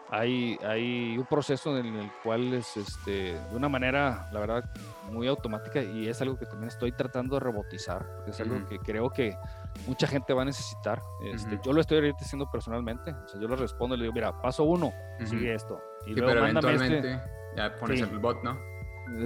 [0.10, 4.66] hay, hay un proceso en el cual es este, de una manera, la verdad,
[5.12, 8.80] muy automática y es algo que también estoy tratando de robotizar, porque es algo que
[8.80, 9.38] creo que
[9.86, 11.00] mucha gente va a necesitar.
[11.24, 14.14] Este, Yo lo estoy ahorita haciendo personalmente, o sea, yo le respondo y le digo,
[14.16, 14.92] mira, paso uno,
[15.24, 15.80] sigue esto.
[16.08, 17.22] Y luego pero este eventualmente
[17.56, 18.58] ya pones el bot, ¿no?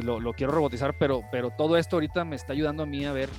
[0.03, 3.13] Lo, lo, quiero robotizar, pero, pero todo esto ahorita me está ayudando a mí a
[3.13, 3.29] ver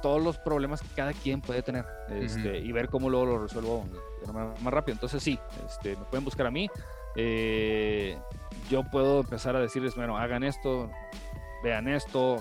[0.00, 3.84] todos los problemas que cada quien puede tener este, y ver cómo luego lo resuelvo
[4.32, 4.94] más rápido.
[4.94, 6.68] Entonces sí, este, me pueden buscar a mí.
[7.16, 8.16] Eh,
[8.70, 10.90] yo puedo empezar a decirles, bueno, hagan esto,
[11.62, 12.36] vean esto,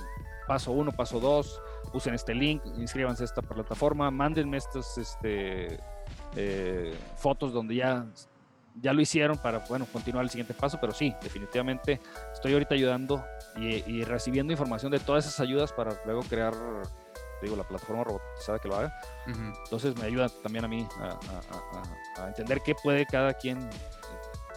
[0.47, 1.61] paso uno, paso dos,
[1.93, 5.79] usen este link, inscríbanse a esta plataforma, mándenme estas este,
[6.35, 8.05] eh, fotos donde ya,
[8.75, 11.99] ya lo hicieron para, bueno, continuar el siguiente paso, pero sí, definitivamente
[12.33, 13.23] estoy ahorita ayudando
[13.55, 16.53] y, y recibiendo información de todas esas ayudas para luego crear
[17.41, 18.93] digo, la plataforma robotizada que lo haga.
[19.25, 23.71] Entonces me ayuda también a mí a, entender qué puede cada quien eh,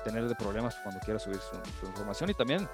[0.05, 2.69] tener de problemas cuando quiera subir su, información y también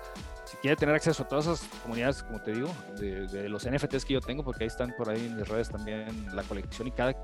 [0.44, 4.14] si quiere tener acceso a todas esas comunidades, como te digo, de, los NFTs que
[4.14, 7.14] yo tengo, porque ahí están por ahí en mis redes también la colección y cada,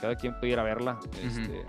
[0.00, 0.98] cada quien puede ir a verla.
[1.22, 1.64] este,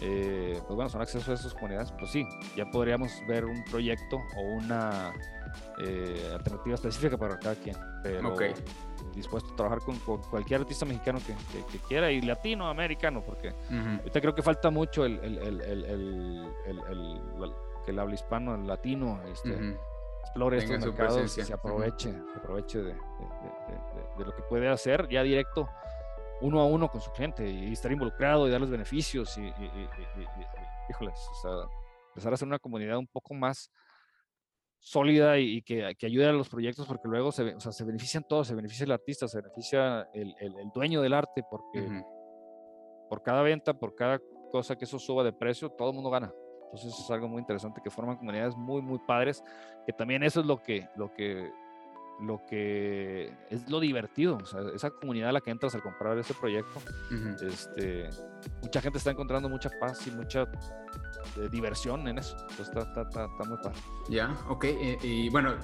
[0.00, 2.26] eh, pues bueno, son acceso a esas comunidades, pues sí,
[2.56, 5.12] ya podríamos ver un proyecto o una
[5.78, 7.76] eh, alternativa específica para cada quien.
[8.02, 8.34] Pero
[9.14, 9.98] dispuesto a trabajar con,
[10.30, 11.34] cualquier artista mexicano que,
[11.70, 16.52] que, quiera y latinoamericano, porque ahorita creo que falta mucho el, el, el,
[17.84, 19.76] que el habla hispano, el latino, este,
[20.22, 25.68] explore estos mercados y se aproveche, aproveche de, de, lo que puede hacer ya directo
[26.40, 29.52] uno a uno con su cliente y estar involucrado y darles beneficios y,
[30.90, 31.50] híjoles, o sea,
[32.08, 33.70] empezar a hacer una comunidad un poco más
[34.82, 38.24] sólida y, que, que, ayude a los proyectos porque luego se, o sea, se benefician
[38.28, 42.02] todos, se beneficia el artista, se beneficia el, el, dueño del arte porque
[43.08, 44.20] por cada venta, por cada
[44.50, 46.32] cosa que eso suba de precio, todo el mundo gana.
[46.64, 49.44] Entonces es algo muy interesante que forman comunidades muy, muy padres,
[49.86, 51.48] que también eso es lo que, lo que,
[52.20, 56.18] lo que es lo divertido, o sea, esa comunidad a la que entras al comprar
[56.18, 56.80] ese proyecto,
[57.46, 58.08] este,
[58.62, 60.50] mucha gente está encontrando mucha paz y mucha
[61.50, 62.36] diversión en eso.
[62.58, 63.78] está, está, está, muy padre.
[64.08, 64.64] Ya, ok.
[65.02, 65.56] Y bueno,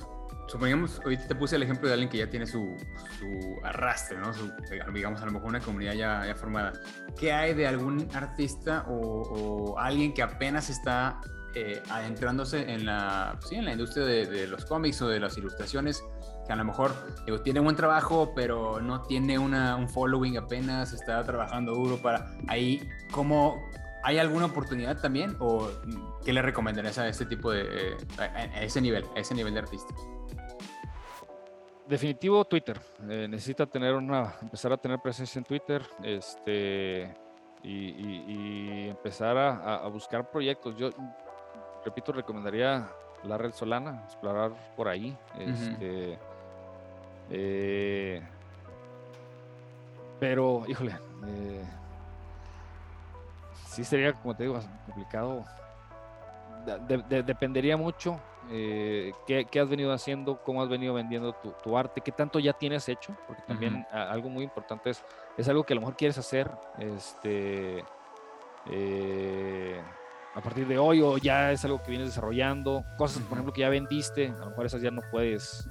[0.47, 2.77] supongamos, ahorita te puse el ejemplo de alguien que ya tiene su,
[3.19, 4.33] su arrastre, ¿no?
[4.33, 4.51] Su,
[4.93, 6.73] digamos, a lo mejor una comunidad ya, ya formada.
[7.19, 11.21] ¿Qué hay de algún artista o, o alguien que apenas está
[11.55, 15.37] eh, adentrándose en la, sí, en la industria de, de, los cómics o de las
[15.39, 16.05] ilustraciones,
[16.47, 16.93] que a lo mejor
[17.25, 22.31] digo, tiene buen trabajo, pero no tiene una, un following apenas, está trabajando duro para
[22.49, 23.67] ahí, ¿cómo,
[24.05, 25.69] ¿Hay alguna oportunidad también o
[26.25, 29.61] qué le recomendarías a este tipo de, eh, a, ese nivel, a ese nivel de
[29.61, 29.95] artista?
[31.89, 32.79] definitivo Twitter.
[33.09, 37.15] Eh, necesita tener una, empezar a tener presencia en Twitter, este,
[37.63, 40.77] y, empezar a, buscar proyectos.
[40.77, 40.91] Yo
[41.85, 42.89] repito, recomendaría
[43.25, 45.17] la red Solana, explorar por ahí.
[45.39, 46.19] Este,
[47.31, 48.23] eh,
[50.21, 50.97] pero, híjole,
[51.27, 51.65] eh,
[53.79, 55.45] sí sería, como te digo, complicado.
[57.09, 58.19] dependería mucho
[58.51, 62.89] eh, qué, has venido haciendo, cómo has venido vendiendo tu, arte, qué tanto ya tienes
[62.89, 65.05] hecho, porque también algo muy importante es,
[65.37, 66.51] es algo que a lo mejor quieres hacer
[66.81, 67.85] este,
[68.67, 69.81] eh,
[70.35, 73.61] a partir de hoy o ya es algo que vienes desarrollando, cosas, por ejemplo, que
[73.61, 75.71] ya vendiste, a lo mejor esas ya no puedes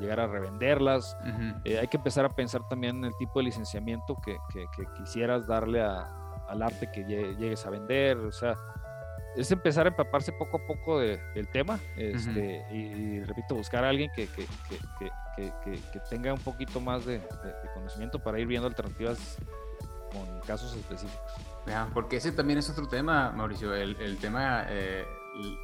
[0.00, 1.18] llegar a revenderlas.
[1.64, 5.46] Eh, hay que empezar a pensar también en el tipo de licenciamiento que, que, quisieras
[5.46, 5.82] darle
[6.48, 8.54] al arte que llegues a vender, o sea,
[9.36, 14.10] es empezar a empaparse poco a poco del tema este, y, repito, buscar a alguien
[14.14, 14.46] que, que,
[15.36, 17.20] que tenga un poquito más de,
[17.74, 19.36] conocimiento para ir viendo alternativas
[20.12, 21.32] con casos específicos.
[21.92, 25.04] porque ese también es otro tema, Mauricio, el, el tema eh,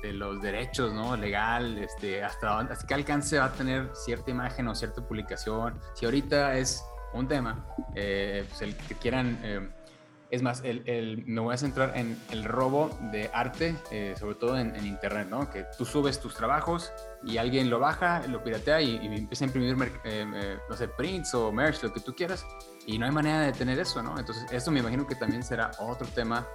[0.02, 1.16] de los derechos, ¿no?
[1.16, 5.80] Legal, este, hasta, hasta qué alcance va a tener cierta imagen o cierta publicación.
[5.94, 7.64] Si ahorita es un tema,
[7.94, 9.68] eh, pues el que quieran eh,
[10.32, 14.58] es más, el, me voy a centrar en el robo de arte, eh, sobre todo
[14.58, 15.50] en, Internet, ¿no?
[15.50, 16.90] Que tú subes tus trabajos
[17.22, 21.34] y alguien lo baja, lo piratea y, empieza a imprimir, eh, eh, no sé, prints
[21.34, 22.46] o merch, lo que tú quieras,
[22.86, 24.18] y no hay manera de detener eso, ¿no?
[24.18, 26.48] Entonces, esto me imagino que también será otro tema,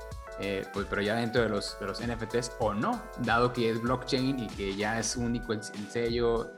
[0.73, 4.39] pues, pero ya dentro de los, de los NFTs o no, dado que es blockchain
[4.39, 6.51] y que ya es único el, sello.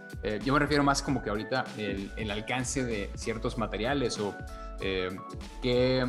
[0.44, 4.34] yo me refiero más como que ahorita el, el alcance de ciertos materiales o
[4.80, 5.18] que
[5.62, 6.06] qué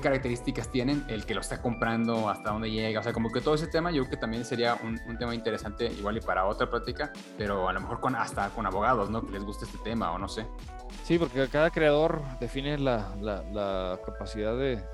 [0.00, 3.54] características tienen el que lo está comprando, hasta dónde llega, o sea, como que todo
[3.54, 7.10] ese tema yo creo que también sería un, tema interesante igual y para otra práctica,
[7.36, 9.24] pero a lo mejor con, hasta con abogados, ¿no?
[9.24, 10.46] Que les guste este tema o no sé.
[11.04, 14.84] Sí, porque cada creador define la, la, capacidad de,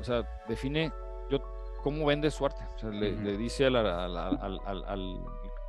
[0.00, 0.92] o sea, define
[1.30, 1.38] yo,
[1.82, 5.20] cómo vende su arte, o sea, le, dice al, al,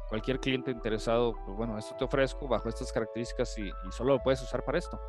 [0.09, 4.23] cualquier cliente interesado, pues bueno, esto te ofrezco bajo estas características y, y solo lo
[4.23, 4.99] puedes usar para esto.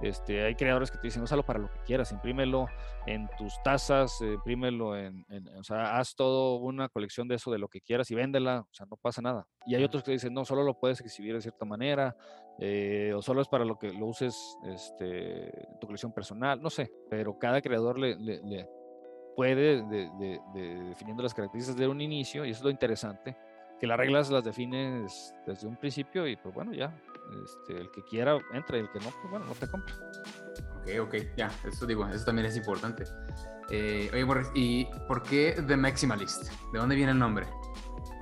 [0.00, 2.66] Este, hay creadores que te dicen, úsalo para lo que quieras, imprímelo
[3.06, 5.26] en tus tazas, imprímelo en,
[5.58, 8.74] o sea, haz todo una colección de eso, de lo que quieras y véndela, o
[8.74, 9.46] sea, no pasa nada.
[9.66, 12.16] Y hay otros que dicen, no, solo lo puedes exhibir de cierta manera,
[12.58, 16.90] eh, o solo es para lo que lo uses este, tu colección personal, no sé,
[17.10, 18.66] pero cada creador le, le,
[19.36, 20.40] puede, de,
[20.88, 23.36] definiendo las características de un inicio, y eso es lo interesante,
[23.78, 26.94] que las reglas las defines desde un principio y pues bueno, ya
[27.44, 29.94] este, el que quiera entra y el que no, pues bueno, no te compra.
[30.80, 33.04] Ok, ok, ya, eso digo, eso también es importante.
[33.70, 36.50] Eh, oye, ¿y por qué The Maximalist?
[36.72, 37.46] ¿De dónde viene el nombre?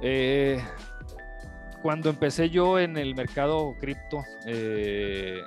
[0.03, 0.63] Eh,
[1.83, 5.43] cuando empecé yo en el mercado cripto, eh,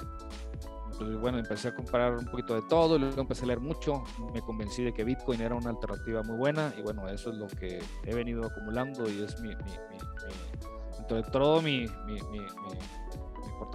[0.97, 4.03] pues bueno, empecé a comprar un poquito de todo, luego empecé a leer mucho,
[4.33, 7.47] me convencí de que Bitcoin era una alternativa muy buena y bueno, eso es lo
[7.47, 9.97] que he venido acumulando y es mi, mi, mi,
[11.31, 11.85] todo mi,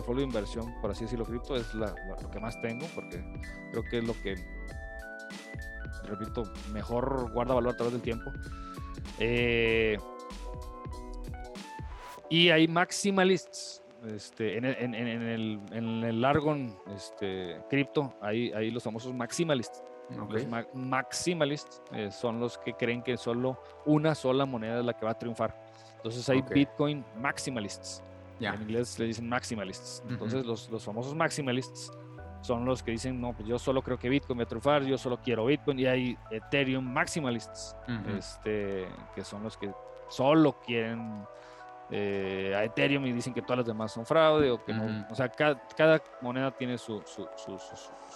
[0.07, 3.23] portafolio de inversión, por así decirlo, cripto, es lo que más tengo, porque
[3.73, 4.37] creo que es lo que,
[6.05, 8.31] repito, mejor guarda valor a través del tiempo.
[9.19, 9.99] Eh,
[12.31, 13.83] y hay maximalists.
[14.07, 19.83] Este, en, el, en, el, en el Argon este, cripto, hay, hay los famosos maximalists.
[20.11, 25.05] Los maximalists eh, son los que creen que solo una sola moneda es la que
[25.05, 25.61] va a triunfar.
[25.97, 28.05] Entonces hay Bitcoin maximalists.
[28.41, 30.03] En inglés le dicen maximalists.
[30.09, 31.91] Entonces, los, los, famosos maximalists
[32.43, 34.99] son los que dicen, no, pues yo solo creo que Bitcoin va a triunfar, yo
[34.99, 35.79] solo quiero Bitcoin.
[35.79, 37.77] Y hay Ethereum maximalists,
[38.17, 39.73] este, que son los que
[40.09, 41.27] solo quieren
[41.91, 45.07] eh, a Ethereum y dicen que todas las demás son fraude o que no.
[45.11, 47.59] O sea, cada, cada moneda tiene su, su, su,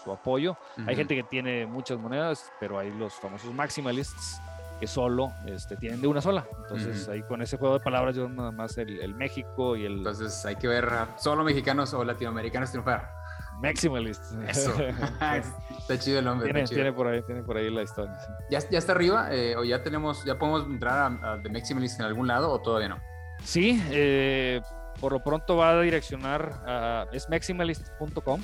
[0.05, 0.57] su apoyo.
[0.87, 4.41] Hay gente que tiene muchas monedas, pero hay los famosos maximalists
[4.81, 6.47] que solo este, tienen de una sola.
[6.62, 9.99] Entonces, ahí con ese juego de palabras, yo nada más el, México y el.
[9.99, 13.12] Entonces, hay que ver solo mexicanos o latinoamericanos triunfar.
[13.61, 14.33] Maximalist.
[14.49, 14.72] Eso.
[15.78, 16.64] está chido el nombre.
[16.64, 18.18] Tiene, por ahí, tiene por ahí la historia.
[18.51, 19.28] ¿Ya, ¿Ya, está arriba?
[19.31, 22.89] Eh, ¿O ya tenemos, ya podemos entrar a, The Maximalist en algún lado o todavía
[22.89, 22.99] no?
[23.45, 24.62] Sí, eh,
[24.99, 28.41] por lo pronto va a direccionar a, es maximalist.com,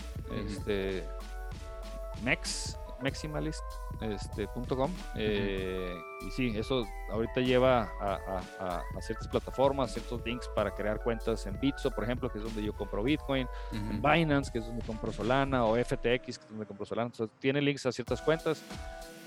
[0.47, 1.09] este,
[2.23, 3.86] mex, maximalist.com.
[4.01, 4.49] Este,
[5.17, 5.95] eh,
[6.27, 11.91] y sí, eso ahorita lleva a, ciertas plataformas, ciertos links para crear cuentas en Bitso,
[11.91, 15.65] por ejemplo, que es donde yo compro Bitcoin, en Binance, que es donde compro Solana,
[15.65, 17.07] o FTX, que es donde compro Solana.
[17.07, 18.63] Entonces, tiene links a ciertas cuentas.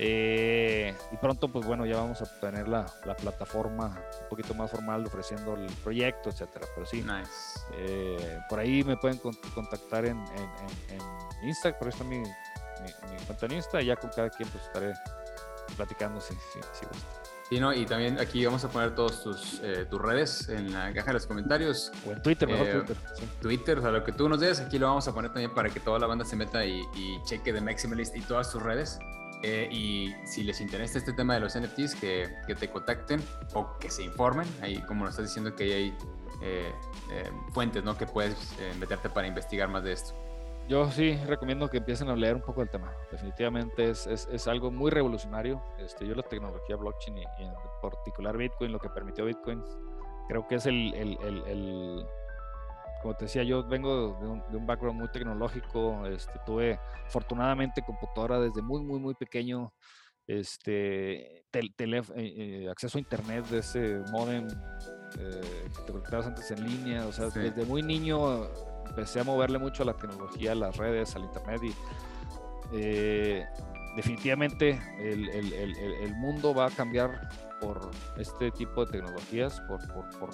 [0.01, 2.85] Eh, y pronto, pues bueno, ya vamos a tener la,
[3.19, 6.67] plataforma un poquito más formal ofreciendo el proyecto, etcétera.
[6.73, 7.05] Pero sí,
[7.77, 10.99] eh, por ahí me pueden contactar en, en,
[11.43, 12.23] Instagram, por ahí está mi,
[12.81, 14.93] mi, cuenta en Insta, y ya con cada quien pues estaré
[15.75, 17.07] platicando si, si, si gusta.
[17.49, 17.73] Sí, ¿no?
[17.73, 21.13] y también aquí vamos a poner todas tus, eh, tus redes en la caja de
[21.13, 21.91] los comentarios.
[22.07, 22.97] O en Twitter, mejor Twitter.
[23.41, 25.69] Twitter, o sea, lo que tú nos des, aquí lo vamos a poner también para
[25.69, 28.99] que toda la banda se meta y, y cheque de Maximalist y todas tus redes.
[29.41, 33.21] Eh, y si les interesa este tema de los NFTs, que, que, te contacten
[33.53, 34.47] o que se informen.
[34.61, 35.97] Ahí, como nos estás diciendo, que hay
[36.41, 36.73] eh,
[37.11, 37.97] eh, fuentes ¿no?
[37.97, 38.35] que puedes
[38.79, 40.13] meterte para investigar más de esto.
[40.69, 42.93] Yo sí recomiendo que empiecen a leer un poco del tema.
[43.11, 45.63] Definitivamente es, es, es algo muy revolucionario.
[45.79, 49.63] Este, yo la tecnología blockchain y, en particular Bitcoin, lo que permitió Bitcoin,
[50.27, 51.17] creo que es el, el,
[51.47, 52.05] el
[53.01, 54.17] como te decía, yo vengo
[54.49, 59.73] de un, background muy tecnológico, este, tuve afortunadamente computadora desde muy, muy, muy pequeño,
[60.27, 64.47] este, eh, eh, acceso a internet de ese modem
[65.17, 65.41] eh,
[65.75, 68.47] que te conectabas antes en línea, o sea, desde muy niño
[68.89, 71.73] empecé a moverle mucho a la tecnología, a las redes, al internet y
[73.95, 77.29] definitivamente el, el, el, el, mundo va a cambiar
[77.59, 80.29] por este tipo de tecnologías, por, por, por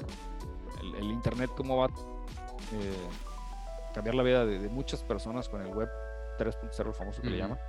[0.97, 3.09] el, internet, cómo va eh,
[3.93, 5.89] cambiar la vida de, muchas personas con el web
[6.37, 7.59] 3.0 famoso que le llaman.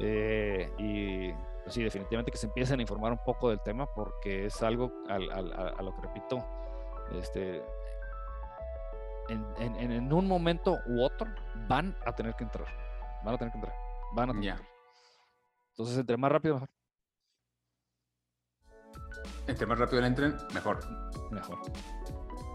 [0.00, 1.32] Eh, y
[1.62, 4.92] pues sí, definitivamente que se empiecen a informar un poco del tema porque es algo
[5.08, 6.44] a, lo que repito,
[7.14, 7.62] este,
[9.28, 11.26] en, un momento u otro
[11.68, 12.66] van a tener que entrar.
[13.24, 13.74] Van a tener que entrar.
[14.14, 14.78] Van a tener que entrar.
[15.70, 16.68] Entonces, entre más rápido, mejor.
[19.46, 20.78] Entre más rápido le entren, mejor.
[21.30, 21.58] Mejor.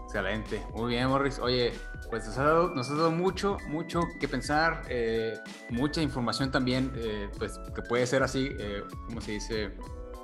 [0.04, 1.40] Excelente, muy bien, Morris.
[1.40, 1.72] Oye,
[2.08, 5.36] pues nos has dado, nos dado mucho, mucho que pensar, eh,
[5.70, 9.76] mucha información también, eh, pues que puede ser así, eh, como se dice,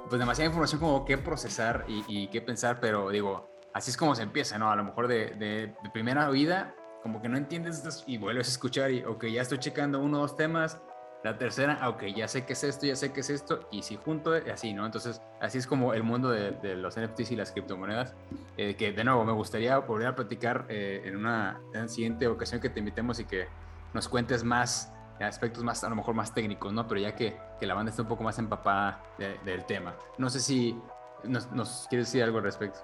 [0.09, 4.15] pues demasiada información como que procesar y, y qué pensar, pero digo, así es como
[4.15, 4.71] se empieza, ¿no?
[4.71, 8.51] A lo mejor de, de, de primera vida, como que no entiendes y vuelves a
[8.51, 10.81] escuchar y, ok, ya estoy checando uno o dos temas,
[11.23, 13.83] la tercera, ah, ok, ya sé qué es esto, ya sé qué es esto, y
[13.83, 14.87] si junto, así, ¿no?
[14.87, 18.15] Entonces, así es como el mundo de, los NFTs y las criptomonedas,
[18.57, 22.71] eh, que de nuevo me gustaría volver a platicar eh, en, una, siguiente ocasión que
[22.71, 23.49] te invitemos y que
[23.93, 26.89] nos cuentes más aspectos más, a lo mejor más técnicos, ¿no?
[26.89, 29.03] Pero ya que, que la banda está un poco más empapada
[29.45, 29.95] del tema.
[30.17, 30.81] No sé si
[31.25, 32.81] nos, nos, quieres decir algo al respecto.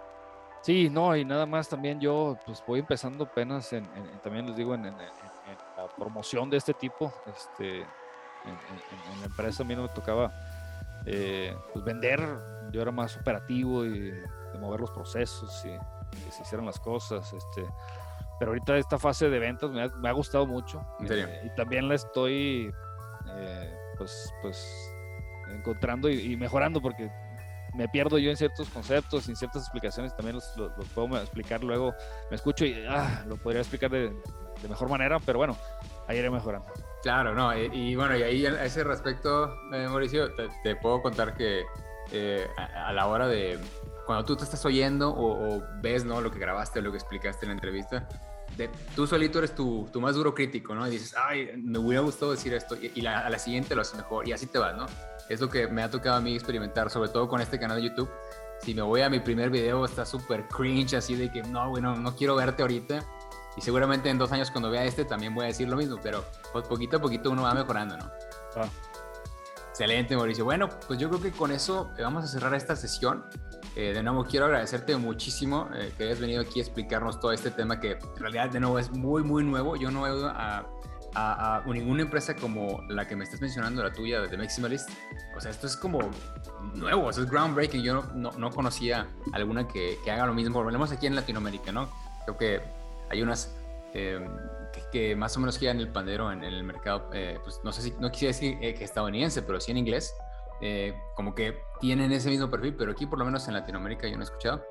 [0.66, 3.88] Sí, no, y nada más también yo pues voy empezando apenas en,
[4.20, 9.66] también les digo en, en, la promoción de este tipo, este, en, la empresa a
[9.66, 10.32] mí no me tocaba
[11.06, 12.20] eh, pues vender,
[12.72, 15.68] yo era más operativo y de mover los procesos y
[16.16, 17.32] que se hicieran las cosas.
[17.32, 17.64] Este,
[18.40, 20.84] pero ahorita esta fase de ventas me ha, gustado mucho.
[21.08, 22.74] Eh, y también la estoy
[23.36, 24.92] eh, pues, pues
[25.52, 27.08] encontrando y, mejorando porque
[27.76, 31.94] me pierdo yo en ciertos conceptos, en ciertas explicaciones, también los, los, puedo explicar luego,
[32.30, 34.12] me escucho y ah, lo podría explicar de,
[34.68, 35.56] mejor manera, pero bueno,
[36.08, 36.68] ahí iré mejorando.
[37.02, 40.30] Claro, no, y, bueno, y ahí a ese respecto, eh, Mauricio,
[40.62, 41.64] te, puedo contar que
[42.10, 43.60] eh, a, la hora de,
[44.06, 46.20] cuando tú te estás oyendo o, ves, ¿no?
[46.20, 48.08] Lo que grabaste o lo que explicaste en la entrevista,
[48.56, 50.86] de, tú solito eres tu, más duro crítico, ¿no?
[50.88, 54.26] Y dices, ay, me hubiera gustado decir esto, y, a la siguiente lo haces mejor,
[54.26, 54.86] y así te vas, ¿no?
[55.28, 57.88] Es lo que me ha tocado a mí experimentar, sobre todo con este canal de
[57.88, 58.10] YouTube.
[58.62, 61.96] Si me voy a mi primer video, está súper cringe, así de que, no, bueno,
[61.96, 63.04] no quiero verte ahorita
[63.56, 66.24] y seguramente en dos años cuando vea este también voy a decir lo mismo, pero
[66.52, 68.10] pues poquito a poquito uno va mejorando, ¿no?
[68.56, 68.68] Ah.
[69.70, 70.42] Excelente, Mauricio.
[70.44, 73.26] Bueno, pues yo creo que con eso vamos a cerrar esta sesión.
[73.74, 77.50] Eh, de nuevo, quiero agradecerte muchísimo eh, que hayas venido aquí a explicarnos todo este
[77.50, 79.76] tema que en realidad, de nuevo, es muy, muy nuevo.
[79.76, 80.32] Yo no he ido
[81.16, 84.90] a, a, ninguna empresa como la que me estás mencionando, la tuya, de Maximalist.
[85.34, 85.98] O sea, esto es como
[86.74, 87.82] nuevo, es groundbreaking.
[87.82, 91.88] Yo no, no, conocía alguna que, que, haga lo mismo, menos aquí en Latinoamérica, ¿no?
[92.24, 92.62] Creo que
[93.08, 93.56] hay unas
[93.94, 94.28] em,
[94.92, 97.94] que, más o menos giran el pandero en, el mercado, eh, pues no sé si,
[97.98, 100.14] no quisiera decir eh, que estadounidense, pero sí en inglés,
[100.60, 104.16] eh, como que tienen ese mismo perfil, pero aquí por lo menos en Latinoamérica yo
[104.16, 104.62] no he escuchado.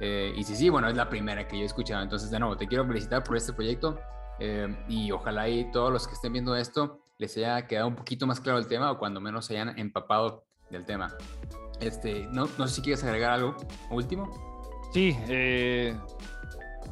[0.00, 2.02] y sí, sí, bueno, es la primera que yo he escuchado.
[2.02, 3.98] Entonces, de nuevo, te quiero felicitar por este proyecto
[4.40, 8.26] em, y ojalá y todos los que estén viendo esto les haya quedado un poquito
[8.26, 11.14] más claro el tema o cuando menos se hayan empapado del tema.
[11.80, 13.56] Este, no, no sé si quieres agregar algo
[13.90, 14.50] último.
[14.92, 15.96] Sí, eh,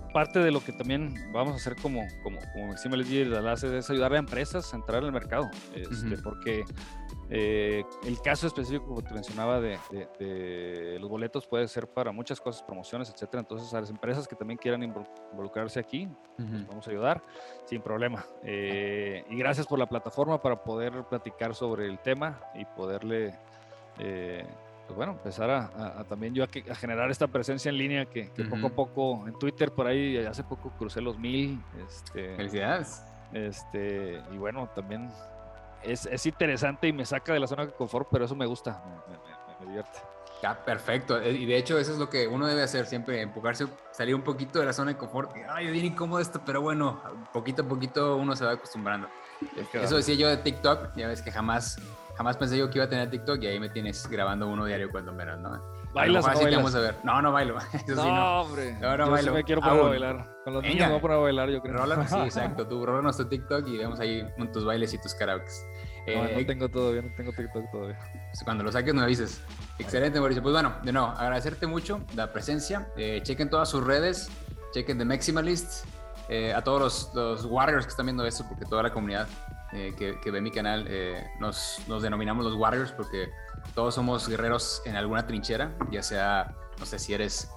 [0.09, 4.13] parte de lo que también vamos a hacer como, como, como Maxima les es ayudar
[4.15, 6.65] a empresas a entrar al mercado, este, porque
[7.31, 12.63] eh, el caso específico, como te mencionaba, de, los boletos puede ser para muchas cosas,
[12.63, 13.41] promociones, etcétera.
[13.41, 17.23] Entonces, a las empresas que también quieran involucrarse aquí, pues, vamos a ayudar
[17.67, 18.25] sin problema.
[18.43, 23.35] Eh, y gracias por la plataforma para poder platicar sobre el tema y poderle,
[23.99, 24.47] eh,
[24.89, 28.71] pues bueno, empezar a, también yo a, generar esta presencia en línea que, poco a
[28.71, 31.63] poco en Twitter por ahí hace poco crucé los mil.
[31.87, 33.03] Este, Felicidades.
[33.35, 35.11] Este, y bueno, también
[35.83, 38.83] es, es, interesante y me saca de la zona de confort, pero eso me gusta,
[39.61, 39.99] me, divierte.
[40.43, 41.21] Ya, perfecto.
[41.21, 44.23] Eh, y de hecho, eso es lo que uno debe hacer siempre, empujarse, salir un
[44.23, 45.33] poquito de la zona de confort.
[45.51, 47.03] Ay, bien incómodo esto, pero bueno,
[47.35, 49.09] poquito a poquito uno se va acostumbrando.
[49.75, 51.79] Eso decía yo de TikTok, ya ves que jamás,
[52.19, 54.91] jamás pensé yo que iba a tener TikTok y ahí me tienes grabando uno diario
[54.91, 55.63] cuando menos, ¿no?
[55.95, 56.57] ¿Bailas o no bailas?
[56.57, 56.97] vamos a ver.
[57.05, 57.59] No, no bailo.
[57.73, 58.73] Eso no, sí, no, hombre.
[58.81, 59.31] No, no yo bailo.
[59.31, 60.27] Sí me quiero poner a bailar.
[60.43, 61.77] Con los niños me voy a poner a bailar, yo creo.
[61.77, 62.67] Rólanos, sí, exacto.
[62.67, 65.47] Tú rólanos tu TikTok y vemos ahí tus bailes y tus karaoke.
[66.09, 67.99] No, no eh, tengo todavía, no tengo TikTok todavía.
[68.33, 69.41] Pues cuando lo saques me avises.
[69.79, 70.43] Excelente, Mauricio.
[70.43, 72.89] Pues bueno, de nuevo, agradecerte mucho la presencia.
[72.97, 74.29] Eh, chequen todas sus redes,
[74.73, 75.87] chequen The Maximalist,
[76.29, 79.29] eh, a todos los, Warriors que están viendo esto, porque toda la comunidad
[79.73, 80.89] eh, que, ve mi canal
[81.41, 83.31] nos, nos denominamos los Warriors porque
[83.75, 87.51] todos somos guerreros en alguna trinchera, ya sea, no sé si eres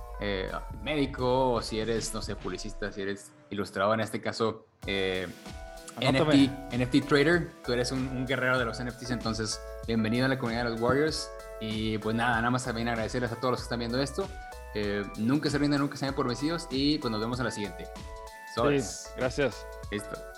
[0.83, 4.67] médico o si eres, no sé, publicista, si eres ilustrador, en este caso,
[5.99, 10.65] NFT, NFT Trader, tú eres un, guerrero de los NFTs, entonces bienvenido a la comunidad
[10.65, 11.29] de los Warriors.
[11.59, 14.27] Y pues nada, nada más también agradecerles a todos los que están viendo esto.
[15.17, 17.87] nunca se rindan, nunca se den por vencidos y pues nos vemos en la siguiente.
[18.55, 19.65] Sí, gracias.
[19.91, 20.30] Listo.